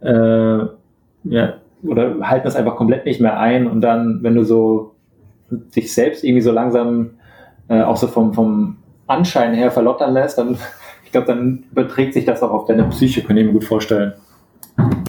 [0.01, 0.59] äh,
[1.25, 4.95] ja, oder halten das einfach komplett nicht mehr ein und dann, wenn du so
[5.49, 7.11] dich selbst irgendwie so langsam
[7.67, 10.57] äh, auch so vom, vom Anschein her verlottern lässt, dann,
[11.05, 14.13] ich glaube, dann überträgt sich das auch auf deine Psyche, kann ich mir gut vorstellen.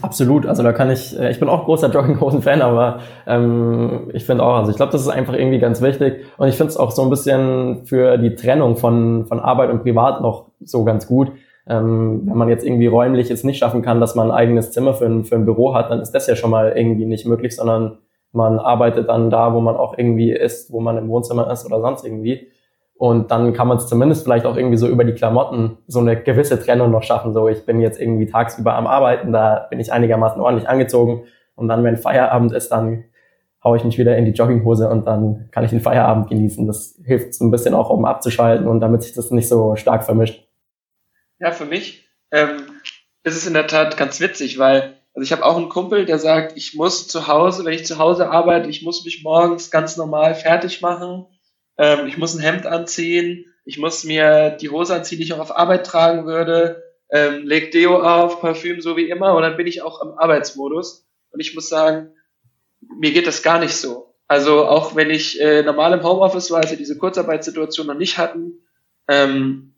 [0.05, 4.45] Absolut, also da kann ich, äh, ich bin auch großer Jogginghosen-Fan, aber ähm, ich finde
[4.45, 6.27] auch, also ich glaube, das ist einfach irgendwie ganz wichtig.
[6.37, 9.83] Und ich finde es auch so ein bisschen für die Trennung von, von Arbeit und
[9.83, 11.33] Privat noch so ganz gut,
[11.67, 14.93] ähm, wenn man jetzt irgendwie räumlich es nicht schaffen kann, dass man ein eigenes Zimmer
[14.93, 17.57] für ein, für ein Büro hat, dann ist das ja schon mal irgendwie nicht möglich,
[17.57, 17.97] sondern
[18.33, 21.81] man arbeitet dann da, wo man auch irgendwie ist, wo man im Wohnzimmer ist oder
[21.81, 22.49] sonst irgendwie.
[22.97, 26.17] Und dann kann man es zumindest vielleicht auch irgendwie so über die Klamotten so eine
[26.23, 27.35] gewisse Trennung noch schaffen.
[27.35, 31.25] So, ich bin jetzt irgendwie tagsüber am Arbeiten, da bin ich einigermaßen ordentlich angezogen.
[31.57, 33.05] Und dann, wenn Feierabend ist, dann
[33.63, 36.67] haue ich mich wieder in die Jogginghose und dann kann ich den Feierabend genießen.
[36.67, 40.05] Das hilft so ein bisschen auch, um abzuschalten und damit sich das nicht so stark
[40.05, 40.47] vermischt.
[41.41, 42.59] Ja, für mich ähm,
[43.23, 46.19] ist es in der Tat ganz witzig, weil also ich habe auch einen Kumpel, der
[46.19, 49.97] sagt, ich muss zu Hause, wenn ich zu Hause arbeite, ich muss mich morgens ganz
[49.97, 51.27] normal fertig machen,
[51.79, 55.41] ähm, ich muss ein Hemd anziehen, Ich muss mir die Hose anziehen, die ich auch
[55.41, 59.67] auf Arbeit tragen würde, ähm, leg Deo auf, Parfüm, so wie immer, und dann bin
[59.67, 61.07] ich auch im Arbeitsmodus.
[61.31, 62.11] Und ich muss sagen,
[62.99, 64.15] mir geht das gar nicht so.
[64.27, 68.19] Also auch wenn ich äh, normal im Homeoffice war, als wir diese Kurzarbeitssituation noch nicht
[68.19, 68.65] hatten,
[69.09, 69.75] ähm,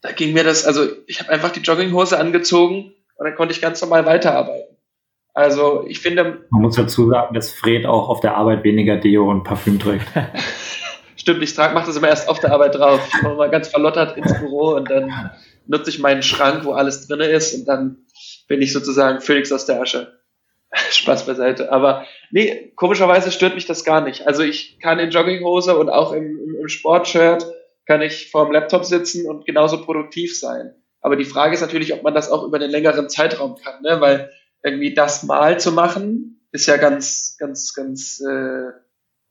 [0.00, 3.60] da ging mir das, also ich habe einfach die Jogginghose angezogen und dann konnte ich
[3.60, 4.76] ganz normal weiterarbeiten.
[5.34, 6.46] Also ich finde.
[6.50, 10.06] Man muss dazu sagen, dass Fred auch auf der Arbeit weniger Deo und Parfüm trägt.
[11.16, 13.00] Stimmt, ich trage, mache das immer erst auf der Arbeit drauf.
[13.06, 15.32] Ich komme mal ganz verlottert ins Büro und dann
[15.66, 17.98] nutze ich meinen Schrank, wo alles drin ist und dann
[18.48, 20.20] bin ich sozusagen Phoenix aus der Asche.
[20.90, 21.72] Spaß beiseite.
[21.72, 24.26] Aber nee, komischerweise stört mich das gar nicht.
[24.26, 27.46] Also ich kann in Jogginghose und auch im, im, im Sportshirt
[27.86, 30.74] kann ich vor dem Laptop sitzen und genauso produktiv sein.
[31.00, 34.00] Aber die Frage ist natürlich, ob man das auch über einen längeren Zeitraum kann, ne?
[34.00, 34.30] weil
[34.62, 38.70] irgendwie das mal zu machen ist ja ganz, ganz, ganz äh,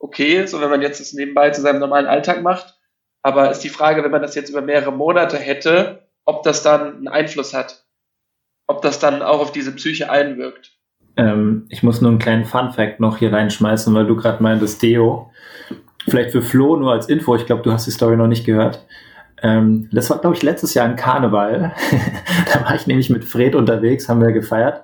[0.05, 2.77] okay, so wenn man jetzt das nebenbei zu seinem normalen Alltag macht.
[3.23, 6.97] Aber ist die Frage, wenn man das jetzt über mehrere Monate hätte, ob das dann
[6.97, 7.85] einen Einfluss hat,
[8.67, 10.73] ob das dann auch auf diese Psyche einwirkt.
[11.17, 14.81] Ähm, ich muss nur einen kleinen Fun Fact noch hier reinschmeißen, weil du gerade meintest,
[14.83, 15.31] Deo.
[16.07, 18.85] Vielleicht für Flo nur als Info, ich glaube, du hast die Story noch nicht gehört.
[19.41, 21.73] Ähm, das war, glaube ich, letztes Jahr ein Karneval.
[22.53, 24.83] da war ich nämlich mit Fred unterwegs, haben wir gefeiert.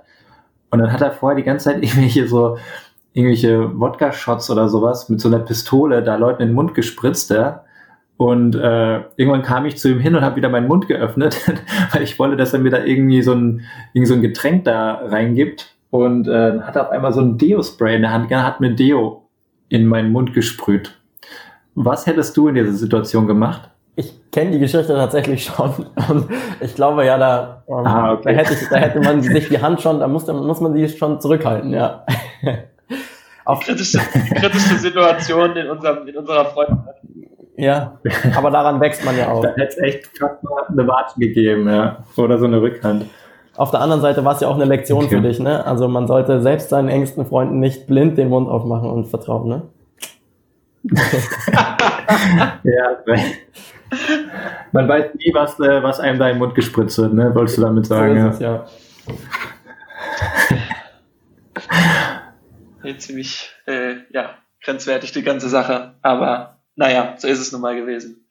[0.71, 2.57] Und dann hat er vorher die ganze Zeit irgendwelche so,
[3.13, 7.63] irgendwelche Wodka-Shots oder sowas mit so einer Pistole da Leuten in den Mund gespritzt, ja.
[8.17, 11.38] Und äh, irgendwann kam ich zu ihm hin und habe wieder meinen Mund geöffnet,
[11.91, 13.62] weil ich wollte, dass er mir da irgendwie so ein,
[13.93, 15.76] irgendwie so ein Getränk da reingibt.
[15.89, 19.28] Und äh, hat auf einmal so ein Deo-Spray in der Hand, hat mir Deo
[19.67, 20.97] in meinen Mund gesprüht.
[21.76, 23.69] Was hättest du in dieser Situation gemacht?
[23.95, 25.71] Ich kenne die Geschichte tatsächlich schon
[26.10, 26.28] und
[26.60, 28.34] ich glaube ja, da, ähm, ah, okay.
[28.36, 30.74] da, hätte ich, da hätte man sich die Hand schon, da muss, da muss man
[30.74, 32.06] sie schon zurückhalten, ja.
[33.45, 33.99] Auf kritischste,
[34.36, 37.01] kritischste Situation in, unserem, in unserer Freundschaft.
[37.58, 37.99] Ja,
[38.36, 39.43] aber daran wächst man ja auch.
[39.43, 42.04] Da hätte es echt fast mal eine Watschen gegeben, ja.
[42.17, 43.06] Oder so eine Rückhand.
[43.58, 45.17] Auf der anderen Seite war es ja auch eine Lektion okay.
[45.17, 45.65] für dich, ne?
[45.65, 49.62] Also man sollte selbst seinen engsten Freunden nicht blind den Mund aufmachen und vertrauen, ne?
[52.63, 52.97] ja,
[54.71, 57.36] man weiß nie, was, äh, was einem da im Mund gespritzt wird, ne?
[57.36, 58.19] Wolltest du damit sagen?
[58.21, 58.54] So es, ja.
[58.54, 58.65] ja.
[62.98, 65.96] Ziemlich, äh, ja, grenzwertig die ganze Sache.
[66.02, 68.28] Aber naja, so ist es nun mal gewesen.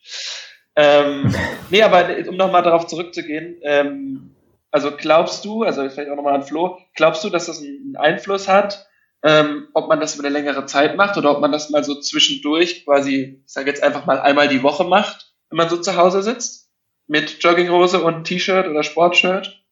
[0.76, 1.34] Ähm,
[1.70, 4.36] nee, aber um nochmal darauf zurückzugehen, ähm,
[4.70, 8.48] also glaubst du, also vielleicht auch nochmal an Flo, glaubst du, dass das einen Einfluss
[8.48, 8.86] hat,
[9.22, 12.00] ähm, ob man das über eine längere Zeit macht oder ob man das mal so
[12.00, 15.96] zwischendurch quasi, ich sage jetzt einfach mal einmal die Woche macht, wenn man so zu
[15.96, 16.70] Hause sitzt?
[17.06, 19.64] Mit Jogginghose und T-Shirt oder Sportshirt?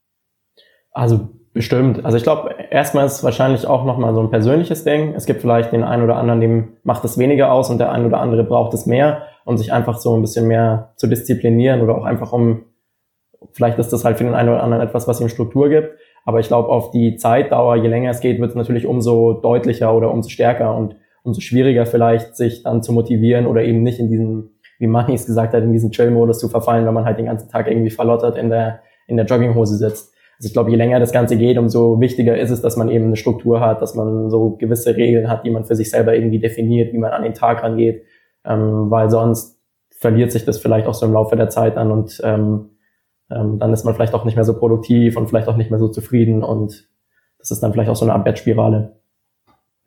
[0.91, 2.05] Also bestimmt.
[2.05, 5.15] Also ich glaube, erstmal ist es wahrscheinlich auch nochmal so ein persönliches Ding.
[5.15, 8.07] Es gibt vielleicht den einen oder anderen, dem macht es weniger aus und der ein
[8.07, 11.99] oder andere braucht es mehr, um sich einfach so ein bisschen mehr zu disziplinieren oder
[11.99, 12.65] auch einfach um
[13.53, 15.97] Vielleicht ist das halt für den einen oder anderen etwas, was ihm Struktur gibt.
[16.25, 19.95] Aber ich glaube, auf die Zeitdauer, je länger es geht, wird es natürlich umso deutlicher
[19.95, 24.11] oder umso stärker und umso schwieriger vielleicht, sich dann zu motivieren oder eben nicht in
[24.11, 27.27] diesen, wie Manni es gesagt hat, in diesen Chill-Modus zu verfallen, wenn man halt den
[27.27, 30.15] ganzen Tag irgendwie verlottert in der, in der Jogginghose sitzt.
[30.39, 33.07] Also ich glaube, je länger das Ganze geht, umso wichtiger ist es, dass man eben
[33.07, 36.39] eine Struktur hat, dass man so gewisse Regeln hat, die man für sich selber irgendwie
[36.39, 38.05] definiert, wie man an den Tag rangeht,
[38.45, 39.59] ähm, weil sonst
[39.91, 42.71] verliert sich das vielleicht auch so im Laufe der Zeit an und ähm,
[43.31, 45.81] ähm, dann ist man vielleicht auch nicht mehr so produktiv und vielleicht auch nicht mehr
[45.81, 46.89] so zufrieden und
[47.39, 48.97] das ist dann vielleicht auch so eine Abwärtsspirale.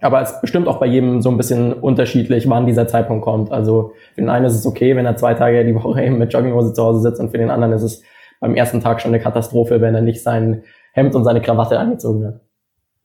[0.02, 3.52] Aber es bestimmt auch bei jedem so ein bisschen unterschiedlich, wann dieser Zeitpunkt kommt.
[3.52, 6.34] Also für den einen ist es okay, wenn er zwei Tage die Woche eben mit
[6.34, 8.04] Jogginghose zu Hause sitzt und für den anderen ist es
[8.42, 12.26] beim ersten Tag schon eine Katastrophe, wenn er nicht sein Hemd und seine Krawatte angezogen
[12.26, 12.42] hat.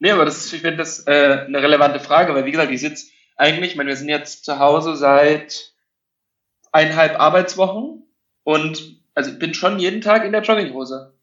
[0.01, 2.81] Nee, aber das ist, ich finde das äh, eine relevante Frage, weil wie gesagt, ich
[2.81, 5.72] sitze eigentlich, ich meine, wir sind jetzt zu Hause seit
[6.72, 8.03] eineinhalb Arbeitswochen
[8.42, 11.14] und also ich bin schon jeden Tag in der Jogginghose.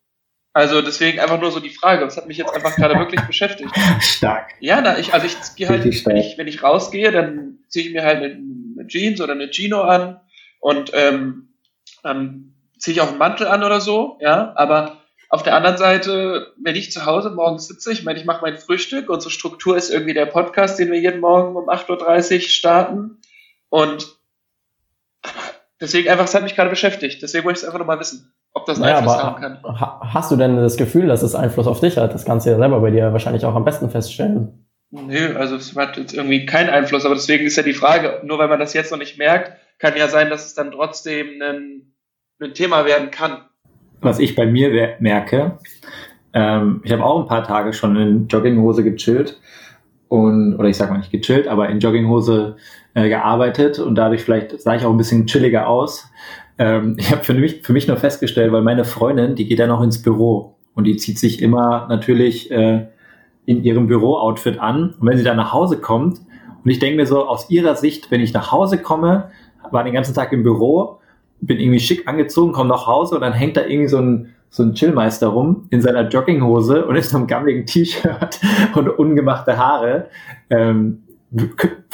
[0.54, 2.06] Also deswegen einfach nur so die Frage.
[2.06, 3.72] Das hat mich jetzt einfach gerade wirklich beschäftigt.
[4.00, 4.52] Stark.
[4.60, 7.94] Ja, na, ich, also ich gehe halt, wenn ich, wenn ich rausgehe, dann ziehe ich
[7.94, 10.22] mir halt eine, eine Jeans oder eine Chino an
[10.60, 11.56] und ähm,
[12.04, 12.53] dann
[12.84, 14.98] ziehe ich auch einen Mantel an oder so, ja, aber
[15.30, 18.58] auf der anderen Seite, wenn ich zu Hause morgens sitze, ich meine, ich mache mein
[18.58, 23.22] Frühstück, unsere Struktur ist irgendwie der Podcast, den wir jeden Morgen um 8.30 Uhr starten
[23.70, 24.18] und
[25.82, 27.22] Deswegen einfach, es hat mich gerade beschäftigt.
[27.22, 29.60] Deswegen wollte ich es einfach nochmal wissen, ob das einen naja, Einfluss haben kann.
[30.14, 32.14] Hast du denn das Gefühl, dass es Einfluss auf dich hat?
[32.14, 34.66] Das kannst du ja selber bei dir wahrscheinlich auch am besten feststellen.
[34.92, 38.38] Nö, also es hat jetzt irgendwie keinen Einfluss, aber deswegen ist ja die Frage, nur
[38.38, 41.42] weil man das jetzt noch nicht merkt, kann ja sein, dass es dann trotzdem
[42.44, 43.38] ein, Thema werden kann.
[44.02, 45.58] Was ich bei mir merke,
[46.34, 49.40] ähm, ich habe auch ein paar Tage schon in Jogginghose gechillt
[50.10, 52.58] und, oder ich sag mal nicht gechillt, aber in Jogginghose
[52.94, 56.10] äh, gearbeitet und dadurch vielleicht sah ich auch ein bisschen chilliger aus.
[56.58, 59.68] Ähm, ich habe für mich, für mich nur festgestellt, weil meine Freundin, die geht ja
[59.68, 62.88] noch ins Büro und die zieht sich immer natürlich äh,
[63.46, 64.96] in ihrem Büro-Outfit an.
[65.00, 66.20] Und wenn sie dann nach Hause kommt,
[66.64, 69.32] und ich denke mir so, aus ihrer Sicht, wenn ich nach Hause komme,
[69.72, 71.00] war den ganzen Tag im Büro,
[71.46, 74.64] bin irgendwie schick angezogen, komme nach Hause und dann hängt da irgendwie so ein, so
[74.64, 78.40] ein Chillmeister rum in seiner Jogginghose und ist so einem gammeligen T-Shirt
[78.76, 80.10] und ungemachte Haare.
[80.50, 81.04] Ähm,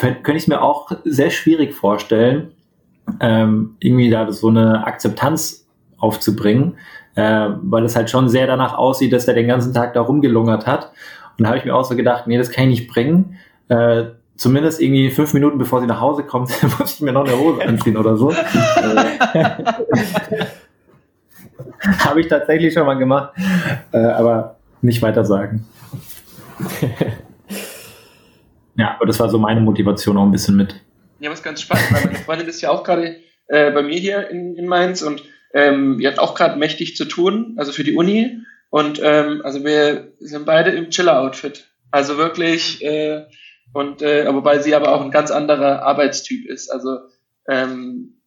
[0.03, 2.51] könnte ich mir auch sehr schwierig vorstellen,
[3.21, 6.77] ähm, irgendwie da so eine Akzeptanz aufzubringen,
[7.15, 10.67] äh, weil es halt schon sehr danach aussieht, dass er den ganzen Tag da rumgelungert
[10.67, 10.91] hat.
[11.37, 13.37] Und da habe ich mir auch so gedacht, nee, das kann ich nicht bringen.
[13.69, 14.05] Äh,
[14.39, 17.61] zumindest irgendwie fünf Minuten bevor sie nach Hause kommt, muss ich mir noch eine Hose
[17.61, 18.33] anziehen oder so.
[21.99, 23.33] habe ich tatsächlich schon mal gemacht,
[23.91, 25.67] äh, aber nicht weiter sagen.
[28.75, 30.73] ja, aber das war so meine Motivation auch ein bisschen mit.
[31.19, 33.17] Ja, was ganz spannend, weil meine Freundin ist ja auch gerade
[33.47, 35.21] äh, bei mir hier in, in Mainz und
[35.53, 38.39] ähm, wir hatten auch gerade mächtig zu tun, also für die Uni.
[38.69, 41.65] Und ähm, also wir sind beide im Chiller-Outfit.
[41.91, 43.25] Also wirklich, äh,
[43.73, 46.69] und äh, wobei sie aber auch ein ganz anderer Arbeitstyp ist.
[46.69, 46.99] Also
[47.47, 48.19] ähm,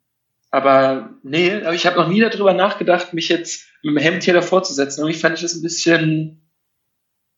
[0.52, 4.34] aber nee, aber ich habe noch nie darüber nachgedacht, mich jetzt mit dem Hemd hier
[4.34, 5.00] davor zu setzen.
[5.00, 6.42] Irgendwie fand ich das ein bisschen,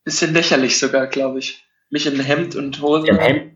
[0.04, 1.64] bisschen lächerlich sogar, glaube ich.
[1.90, 3.06] Mich in Hemd und Hose.
[3.06, 3.52] Ja, Hemd,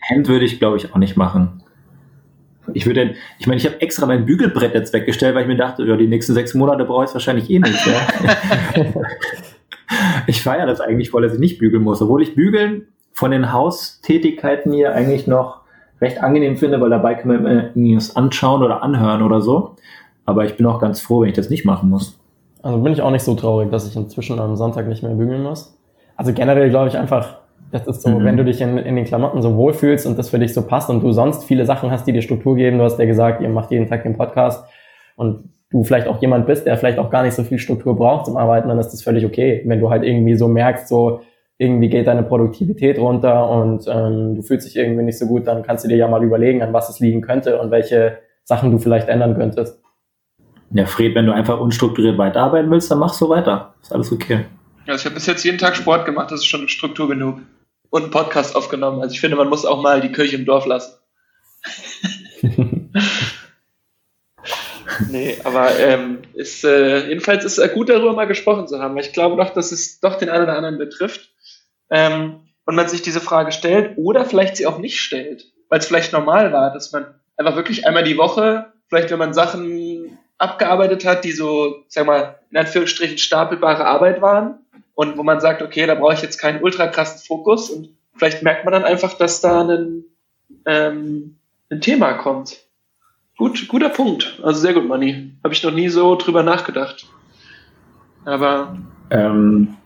[0.00, 1.62] Hemd würde ich, glaube ich, auch nicht machen.
[2.74, 5.84] Ich würde, ich meine, ich habe extra mein Bügelbrett jetzt weggestellt, weil ich mir dachte,
[5.84, 7.86] ja, die nächsten sechs Monate brauche ich es wahrscheinlich eh nicht.
[7.86, 8.08] Ja.
[10.26, 12.88] ich feiere das eigentlich voll, dass ich nicht bügeln muss, obwohl ich bügeln
[13.20, 15.60] von den Haustätigkeiten hier eigentlich noch
[16.00, 19.76] recht angenehm finde, weil dabei kann man irgendwas anschauen oder anhören oder so.
[20.24, 22.18] Aber ich bin auch ganz froh, wenn ich das nicht machen muss.
[22.62, 25.42] Also bin ich auch nicht so traurig, dass ich inzwischen am Sonntag nicht mehr bügeln
[25.42, 25.78] muss.
[26.16, 27.36] Also generell glaube ich einfach,
[27.70, 28.24] das ist so, mhm.
[28.24, 30.88] wenn du dich in, in den Klamotten so wohlfühlst und das für dich so passt
[30.88, 32.78] und du sonst viele Sachen hast, die dir Struktur geben.
[32.78, 34.64] Du hast ja gesagt, ihr macht jeden Tag den Podcast
[35.16, 38.26] und du vielleicht auch jemand bist, der vielleicht auch gar nicht so viel Struktur braucht
[38.26, 39.62] zum Arbeiten, dann ist das völlig okay.
[39.66, 41.20] Wenn du halt irgendwie so merkst, so
[41.60, 45.62] irgendwie geht deine Produktivität runter und ähm, du fühlst dich irgendwie nicht so gut, dann
[45.62, 48.78] kannst du dir ja mal überlegen, an was es liegen könnte und welche Sachen du
[48.78, 49.78] vielleicht ändern könntest.
[50.70, 53.74] Ja, Fred, wenn du einfach unstrukturiert weiterarbeiten willst, dann mach so weiter.
[53.82, 54.46] Ist alles okay.
[54.86, 57.40] Ja, ich habe bis jetzt jeden Tag Sport gemacht, das ist schon Struktur genug
[57.90, 59.02] und einen Podcast aufgenommen.
[59.02, 60.94] Also ich finde, man muss auch mal die Kirche im Dorf lassen.
[65.10, 69.04] nee, aber ähm, ist, äh, jedenfalls ist es gut, darüber mal gesprochen zu haben, weil
[69.04, 71.29] ich glaube doch, dass es doch den einen oder anderen betrifft
[71.90, 75.86] ähm, und man sich diese Frage stellt oder vielleicht sie auch nicht stellt, weil es
[75.86, 81.04] vielleicht normal war, dass man einfach wirklich einmal die Woche, vielleicht wenn man Sachen abgearbeitet
[81.04, 84.60] hat, die so, sag mal, in Anführungsstrichen stapelbare Arbeit waren,
[85.00, 88.42] und wo man sagt, okay, da brauche ich jetzt keinen ultra krassen Fokus und vielleicht
[88.42, 90.04] merkt man dann einfach, dass da ein,
[90.66, 91.36] ähm,
[91.70, 92.58] ein Thema kommt.
[93.38, 94.38] Gut, guter Punkt.
[94.42, 95.32] Also sehr gut, Manni.
[95.42, 97.06] Habe ich noch nie so drüber nachgedacht.
[98.26, 98.76] Aber.
[99.08, 99.78] Ähm,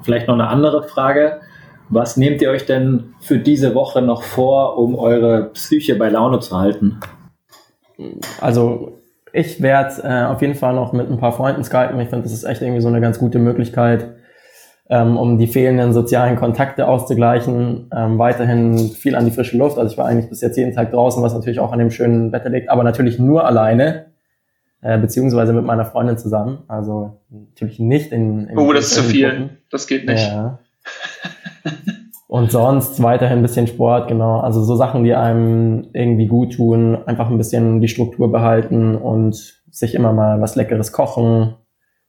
[0.00, 1.42] vielleicht noch eine andere Frage.
[1.94, 6.40] Was nehmt ihr euch denn für diese Woche noch vor, um eure Psyche bei Laune
[6.40, 7.00] zu halten?
[8.40, 8.98] Also
[9.34, 12.00] ich werde äh, auf jeden Fall noch mit ein paar Freunden skypen.
[12.00, 14.08] Ich finde, das ist echt irgendwie so eine ganz gute Möglichkeit,
[14.88, 17.90] ähm, um die fehlenden sozialen Kontakte auszugleichen.
[17.94, 19.76] Ähm, weiterhin viel an die frische Luft.
[19.76, 22.32] Also ich war eigentlich bis jetzt jeden Tag draußen, was natürlich auch an dem schönen
[22.32, 24.06] Wetter liegt, aber natürlich nur alleine,
[24.80, 26.62] äh, beziehungsweise mit meiner Freundin zusammen.
[26.68, 28.48] Also natürlich nicht in.
[28.48, 29.28] in oh, das ist zu viel.
[29.28, 29.58] Gruppen.
[29.70, 30.26] Das geht nicht.
[30.26, 30.58] Ja.
[32.28, 34.40] Und sonst weiterhin ein bisschen Sport, genau.
[34.40, 39.62] Also so Sachen, die einem irgendwie gut tun, einfach ein bisschen die Struktur behalten und
[39.70, 41.56] sich immer mal was Leckeres kochen.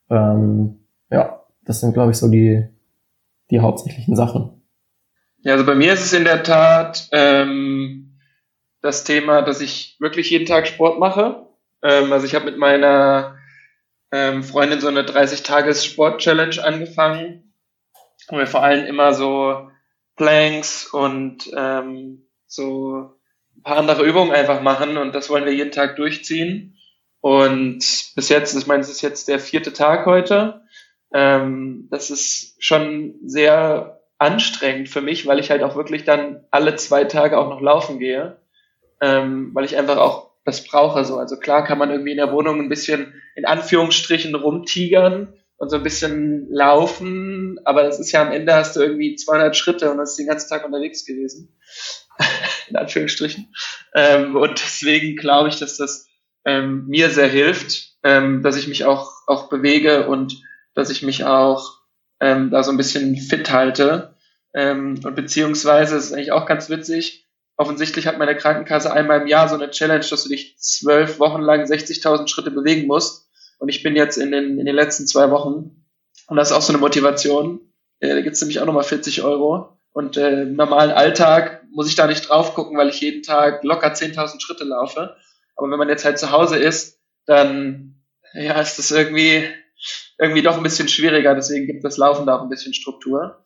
[0.09, 2.65] Ähm, ja, das sind, glaube ich, so die,
[3.51, 4.61] die hauptsächlichen Sachen.
[5.41, 8.17] Ja, also bei mir ist es in der Tat ähm,
[8.81, 11.47] das Thema, dass ich wirklich jeden Tag Sport mache.
[11.81, 13.35] Ähm, also ich habe mit meiner
[14.13, 17.52] ähm, Freundin so eine 30-Tages-Sport-Challenge angefangen,
[18.29, 19.69] wo wir vor allem immer so
[20.15, 23.15] Planks und ähm, so
[23.55, 26.77] ein paar andere Übungen einfach machen und das wollen wir jeden Tag durchziehen.
[27.21, 27.79] Und
[28.15, 30.63] bis jetzt, ich meine, es ist jetzt der vierte Tag heute
[31.13, 36.75] ähm, das ist schon sehr anstrengend für mich, weil ich halt auch wirklich dann alle
[36.75, 38.37] zwei Tage auch noch laufen gehe,
[38.99, 41.17] ähm, weil ich einfach auch das brauche so.
[41.17, 45.33] Also klar kann man irgendwie in der Wohnung ein bisschen in Anführungsstrichen rumtigern
[45.63, 49.55] und so ein bisschen laufen, aber das ist ja am Ende hast du irgendwie 200
[49.55, 51.55] Schritte und hast den ganzen Tag unterwegs gewesen.
[52.69, 53.53] in Anführungsstrichen.
[53.95, 56.07] Ähm, und deswegen glaube ich, dass das
[56.45, 60.41] ähm, mir sehr hilft, ähm, dass ich mich auch, auch bewege und
[60.75, 61.79] dass ich mich auch
[62.19, 64.15] ähm, da so ein bisschen fit halte.
[64.53, 69.27] Ähm, und beziehungsweise, das ist eigentlich auch ganz witzig, offensichtlich hat meine Krankenkasse einmal im
[69.27, 73.22] Jahr so eine Challenge, dass du dich zwölf Wochen lang 60.000 Schritte bewegen musst.
[73.63, 75.85] Und ich bin jetzt in den, in den letzten zwei Wochen.
[76.27, 77.61] Und das ist auch so eine Motivation.
[78.01, 79.79] Äh, da gibt's nämlich auch nochmal 40 Euro.
[79.93, 83.63] Und äh, im normalen Alltag muss ich da nicht drauf gucken, weil ich jeden Tag
[83.63, 85.15] locker 10.000 Schritte laufe.
[85.55, 88.03] Aber wenn man jetzt halt zu Hause ist, dann
[88.33, 89.47] ja, ist das irgendwie,
[90.19, 91.33] irgendwie doch ein bisschen schwieriger.
[91.33, 93.45] Deswegen gibt das Laufen da auch ein bisschen Struktur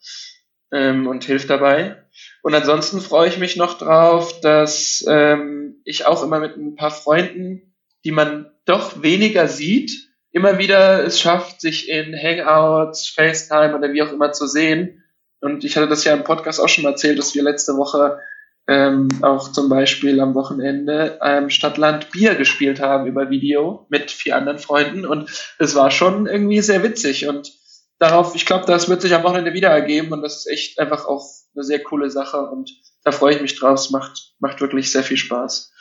[0.72, 2.04] ähm, und hilft dabei.
[2.42, 6.90] Und ansonsten freue ich mich noch drauf, dass ähm, ich auch immer mit ein paar
[6.90, 10.07] Freunden, die man doch weniger sieht,
[10.38, 15.04] immer wieder es schafft, sich in Hangouts, FaceTime oder wie auch immer zu sehen.
[15.42, 18.20] Und ich hatte das ja im Podcast auch schon erzählt, dass wir letzte Woche
[18.68, 24.36] ähm, auch zum Beispiel am Wochenende ähm, Stadtland Bier gespielt haben über Video mit vier
[24.36, 27.54] anderen Freunden und es war schon irgendwie sehr witzig und
[27.98, 31.06] darauf, ich glaube, das wird sich am Wochenende wieder ergeben und das ist echt einfach
[31.06, 31.26] auch
[31.56, 32.72] eine sehr coole Sache und
[33.04, 33.80] da freue ich mich drauf.
[33.80, 35.72] Es macht, macht wirklich sehr viel Spaß.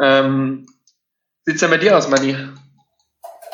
[0.00, 0.66] Ähm,
[1.44, 2.36] sieht's ja bei dir aus, Manni?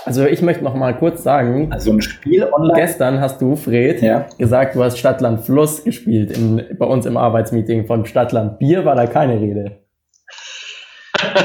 [0.04, 2.80] Also ich möchte noch mal kurz sagen, also ein Spiel online.
[2.80, 4.26] Gestern hast du, Fred, ja.
[4.38, 7.86] gesagt, du hast Stadtland Fluss gespielt in, bei uns im Arbeitsmeeting.
[7.86, 9.84] Von Stadtland Bier war da keine Rede.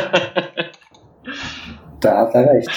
[2.01, 2.69] da hat er recht.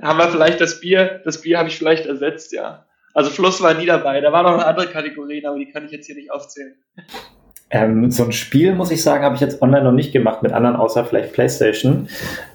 [0.00, 2.86] Haben wir vielleicht das Bier, das Bier habe ich vielleicht ersetzt, ja.
[3.14, 4.20] Also Fluss war nie dabei.
[4.20, 6.74] Da waren noch andere Kategorien, aber die kann ich jetzt hier nicht aufzählen.
[7.74, 10.52] Ähm, so ein Spiel, muss ich sagen, habe ich jetzt online noch nicht gemacht mit
[10.52, 12.06] anderen, außer vielleicht PlayStation.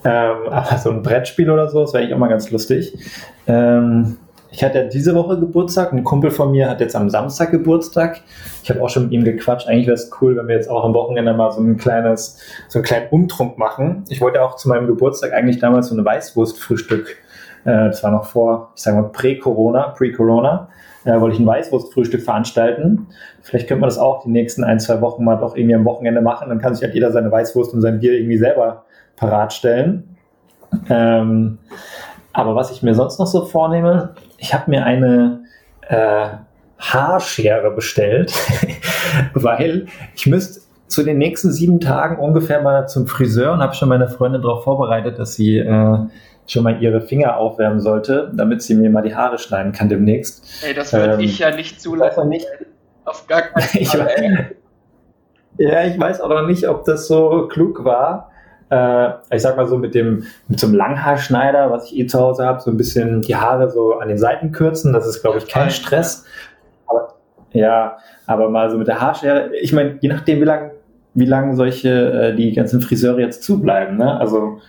[0.06, 2.94] Ähm, aber so ein Brettspiel oder so, das wäre eigentlich auch mal ganz lustig.
[3.48, 4.18] Ähm,
[4.52, 5.92] ich hatte diese Woche Geburtstag.
[5.92, 8.22] Ein Kumpel von mir hat jetzt am Samstag Geburtstag.
[8.64, 9.68] Ich habe auch schon mit ihm gequatscht.
[9.68, 12.40] Eigentlich wäre es cool, wenn wir jetzt auch am Wochenende mal so ein kleines,
[12.70, 14.06] so einen kleinen Umtrunk machen.
[14.10, 17.18] Ich wollte auch zu meinem Geburtstag eigentlich damals so eine Weißwurstfrühstück.
[17.66, 20.70] Äh, das war noch vor, ich sage mal, Prä-Corona, Pre-Corona
[21.08, 23.08] äh, wollte ich ein Weißwurstfrühstück veranstalten.
[23.42, 26.22] Vielleicht könnte man das auch die nächsten ein, zwei Wochen mal doch irgendwie am Wochenende
[26.22, 26.50] machen.
[26.50, 28.84] Dann kann sich halt jeder seine Weißwurst und sein Bier irgendwie selber
[29.16, 30.18] parat stellen.
[30.90, 31.60] Ähm,
[32.34, 35.46] aber was ich mir sonst noch so vornehme, ich habe mir eine
[35.88, 36.28] äh,
[36.78, 38.34] Haarschere bestellt,
[39.34, 43.90] weil ich müsste zu den nächsten sieben Tagen ungefähr mal zum Friseur und habe schon
[43.90, 45.98] meine Freundin darauf vorbereitet, dass sie äh,
[46.48, 50.64] schon mal ihre Finger aufwärmen sollte, damit sie mir mal die Haare schneiden kann demnächst.
[50.66, 52.30] Ey, das würde ähm, ich ja nicht zulassen.
[52.30, 52.48] Nicht.
[53.06, 53.82] Auf gar keinen Fall.
[53.82, 54.46] ich weiß,
[55.58, 58.32] ja, ich weiß auch noch nicht, ob das so klug war.
[58.70, 62.20] Äh, ich sag mal so mit dem mit so einem Langhaarschneider, was ich eh zu
[62.20, 64.94] Hause habe, so ein bisschen die Haare so an den Seiten kürzen.
[64.94, 66.26] Das ist, glaube ich, kein Stress.
[66.88, 67.16] Aber,
[67.52, 69.52] ja, aber mal so mit der Haarschere.
[69.62, 70.72] Ich meine, je nachdem, wie lang
[71.18, 73.98] wie lange solche äh, die ganzen Friseure jetzt zubleiben.
[73.98, 74.20] Ne?
[74.20, 74.60] Also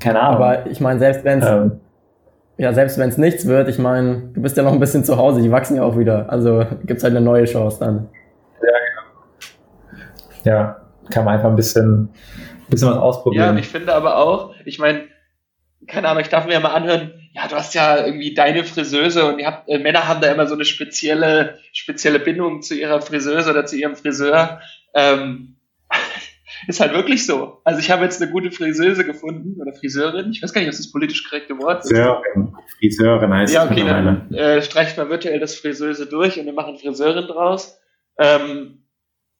[0.00, 0.42] keine Ahnung.
[0.42, 1.80] Aber ich meine, selbst wenn es ähm.
[2.56, 5.16] ja, selbst wenn es nichts wird, ich meine, du bist ja noch ein bisschen zu
[5.16, 6.30] Hause, die wachsen ja auch wieder.
[6.30, 8.08] Also gibt's halt eine neue Chance dann.
[8.62, 8.68] Ja,
[10.42, 10.56] genau.
[10.56, 10.80] Ja,
[11.10, 13.44] kann man einfach ein bisschen, ein bisschen was ausprobieren.
[13.44, 15.04] Ja, und ich finde aber auch, ich meine,
[15.86, 19.26] keine Ahnung, ich darf mir ja mal anhören, ja, du hast ja irgendwie deine Friseuse
[19.26, 23.00] und ihr habt, äh, Männer haben da immer so eine spezielle, spezielle Bindung zu ihrer
[23.00, 24.60] Friseuse oder zu ihrem Friseur.
[24.94, 25.56] Ähm,
[26.66, 27.60] ist halt wirklich so.
[27.64, 30.30] Also ich habe jetzt eine gute Friseuse gefunden oder Friseurin.
[30.30, 31.90] Ich weiß gar nicht, was das politisch korrekte Wort ist.
[31.90, 36.52] Friseurin, Friseurin heißt Ja, okay, dann äh, streicht man virtuell das Friseuse durch und wir
[36.52, 37.78] machen Friseurin draus.
[38.18, 38.84] Ähm,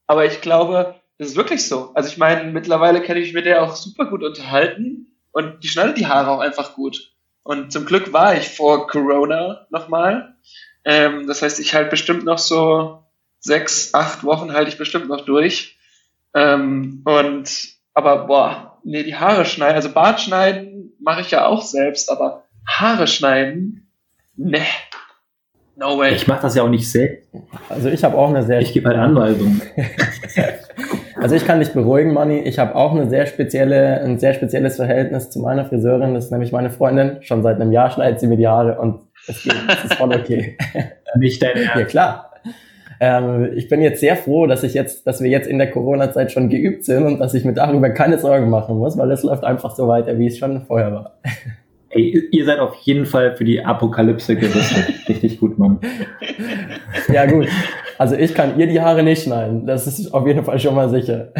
[0.06, 1.90] aber ich glaube, das ist wirklich so.
[1.94, 5.68] Also ich meine, mittlerweile kann ich mich mit der auch super gut unterhalten und die
[5.68, 7.12] schneidet die Haare auch einfach gut.
[7.42, 10.36] Und zum Glück war ich vor Corona nochmal.
[10.84, 13.04] Ähm, das heißt, ich halte bestimmt noch so
[13.38, 15.78] sechs, acht Wochen halte ich bestimmt noch durch.
[16.34, 17.50] Ähm, und
[17.94, 22.44] aber boah, nee, die Haare schneiden, also Bart schneiden mache ich ja auch selbst, aber
[22.66, 23.90] Haare schneiden,
[24.36, 24.62] ne.
[25.76, 26.14] No way.
[26.14, 27.30] Ich mache das ja auch nicht selbst.
[27.70, 28.60] Also ich habe auch eine sehr.
[28.60, 29.62] Ich gebe halt Anweisungen.
[31.16, 32.40] also ich kann dich beruhigen, Manni.
[32.40, 36.12] Ich habe auch eine sehr spezielle, ein sehr spezielles Verhältnis zu meiner Friseurin.
[36.12, 37.22] Das ist nämlich meine Freundin.
[37.22, 39.54] Schon seit einem Jahr schneidet sie mir die Haare und es geht.
[39.68, 40.58] Es ist voll okay.
[41.16, 41.70] Nicht dein Ernst.
[41.76, 42.29] Ja klar.
[43.02, 46.30] Ähm, ich bin jetzt sehr froh, dass ich jetzt, dass wir jetzt in der Corona-Zeit
[46.30, 49.42] schon geübt sind und dass ich mir darüber keine Sorgen machen muss, weil es läuft
[49.42, 51.18] einfach so weiter, wie es schon vorher war.
[51.88, 54.92] Ey, ihr seid auf jeden Fall für die Apokalypse gerüstet.
[55.08, 55.80] Richtig gut, Mann.
[57.12, 57.48] Ja, gut.
[57.98, 59.66] Also ich kann ihr die Haare nicht schneiden.
[59.66, 61.32] Das ist auf jeden Fall schon mal sicher.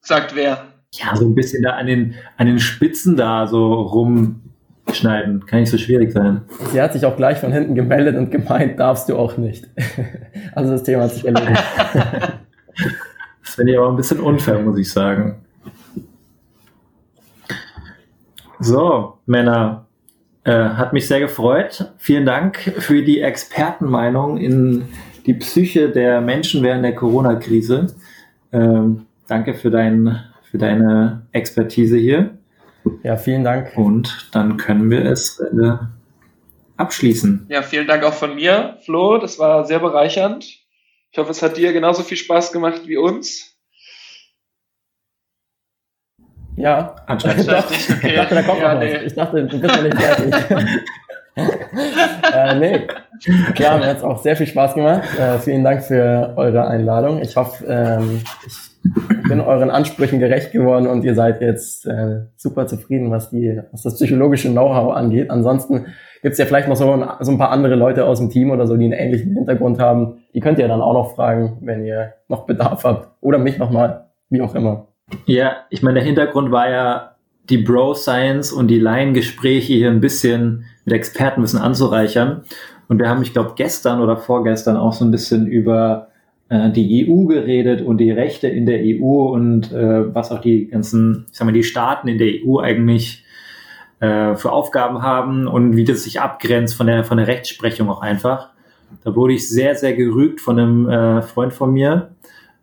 [0.00, 0.58] Sagt wer?
[0.92, 4.49] Ja, so ein bisschen da an den, an den Spitzen da so rum
[4.94, 5.46] schneiden.
[5.46, 6.42] Kann nicht so schwierig sein.
[6.72, 9.68] Sie hat sich auch gleich von hinten gemeldet und gemeint, darfst du auch nicht.
[10.52, 11.62] Also das Thema hat sich erledigt.
[13.42, 15.44] Das finde ich aber ein bisschen unfair, muss ich sagen.
[18.60, 19.86] So, Männer,
[20.44, 21.92] äh, hat mich sehr gefreut.
[21.98, 24.84] Vielen Dank für die Expertenmeinung in
[25.26, 27.88] die Psyche der Menschen während der Corona-Krise.
[28.52, 32.38] Ähm, danke für, dein, für deine Expertise hier.
[33.02, 33.76] Ja, vielen Dank.
[33.76, 35.76] Und dann können wir es äh,
[36.76, 37.46] abschließen.
[37.48, 39.18] Ja, vielen Dank auch von mir, Flo.
[39.18, 40.44] Das war sehr bereichernd.
[41.12, 43.56] Ich hoffe, es hat dir genauso viel Spaß gemacht wie uns.
[46.56, 47.40] Ja, anscheinend.
[47.40, 48.08] Ich dachte, okay.
[48.08, 48.94] ich dachte da kommt ja, noch nee.
[48.94, 49.02] was.
[49.02, 50.34] Ich dachte, du bist noch nicht fertig.
[52.34, 52.86] äh, nee,
[53.54, 55.02] klar, mir hat es auch sehr viel Spaß gemacht.
[55.18, 57.22] Äh, vielen Dank für eure Einladung.
[57.22, 58.54] Ich hoffe, ähm, ich
[59.28, 63.82] bin euren Ansprüchen gerecht geworden und ihr seid jetzt äh, super zufrieden, was, die, was
[63.82, 65.30] das psychologische Know-how angeht.
[65.30, 65.86] Ansonsten
[66.22, 68.50] gibt es ja vielleicht noch so ein, so ein paar andere Leute aus dem Team
[68.50, 70.22] oder so, die einen ähnlichen Hintergrund haben.
[70.34, 73.08] Die könnt ihr dann auch noch fragen, wenn ihr noch Bedarf habt.
[73.20, 74.88] Oder mich nochmal, wie auch immer.
[75.26, 77.16] Ja, ich meine, der Hintergrund war ja
[77.48, 82.42] die Bro-Science und die Laiengespräche hier ein bisschen mit Expertenwissen anzureichern.
[82.88, 86.09] Und wir haben, ich glaube, gestern oder vorgestern auch so ein bisschen über
[86.50, 90.66] äh, die EU geredet und die Rechte in der EU und äh, was auch die
[90.66, 93.24] ganzen, ich sag mal, die Staaten in der EU eigentlich
[94.00, 98.02] äh, für Aufgaben haben und wie das sich abgrenzt von der, von der Rechtsprechung auch
[98.02, 98.50] einfach.
[99.04, 102.10] Da wurde ich sehr, sehr gerügt von einem äh, Freund von mir.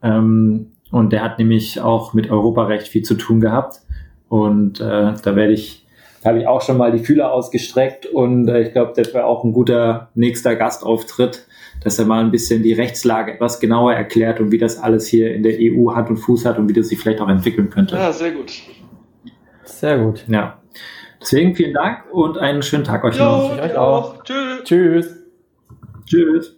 [0.04, 3.82] Ähm, und der hat nämlich auch mit Europarecht viel zu tun gehabt.
[4.30, 5.86] Und äh, da werde ich,
[6.22, 9.26] da habe ich auch schon mal die Fühler ausgestreckt und äh, ich glaube, das wäre
[9.26, 11.47] auch ein guter nächster Gastauftritt,
[11.84, 15.34] dass er mal ein bisschen die Rechtslage etwas genauer erklärt und wie das alles hier
[15.34, 17.96] in der EU Hand und Fuß hat und wie das sich vielleicht auch entwickeln könnte.
[17.96, 18.52] Ja, sehr gut.
[19.64, 20.26] Sehr gut.
[20.28, 20.62] Ja.
[21.22, 23.56] Deswegen vielen Dank und einen schönen Tag euch jo, noch.
[23.56, 24.24] Ich euch auch.
[24.24, 24.64] Tschüss.
[24.64, 25.16] Tschüss.
[26.06, 26.57] Tschüss.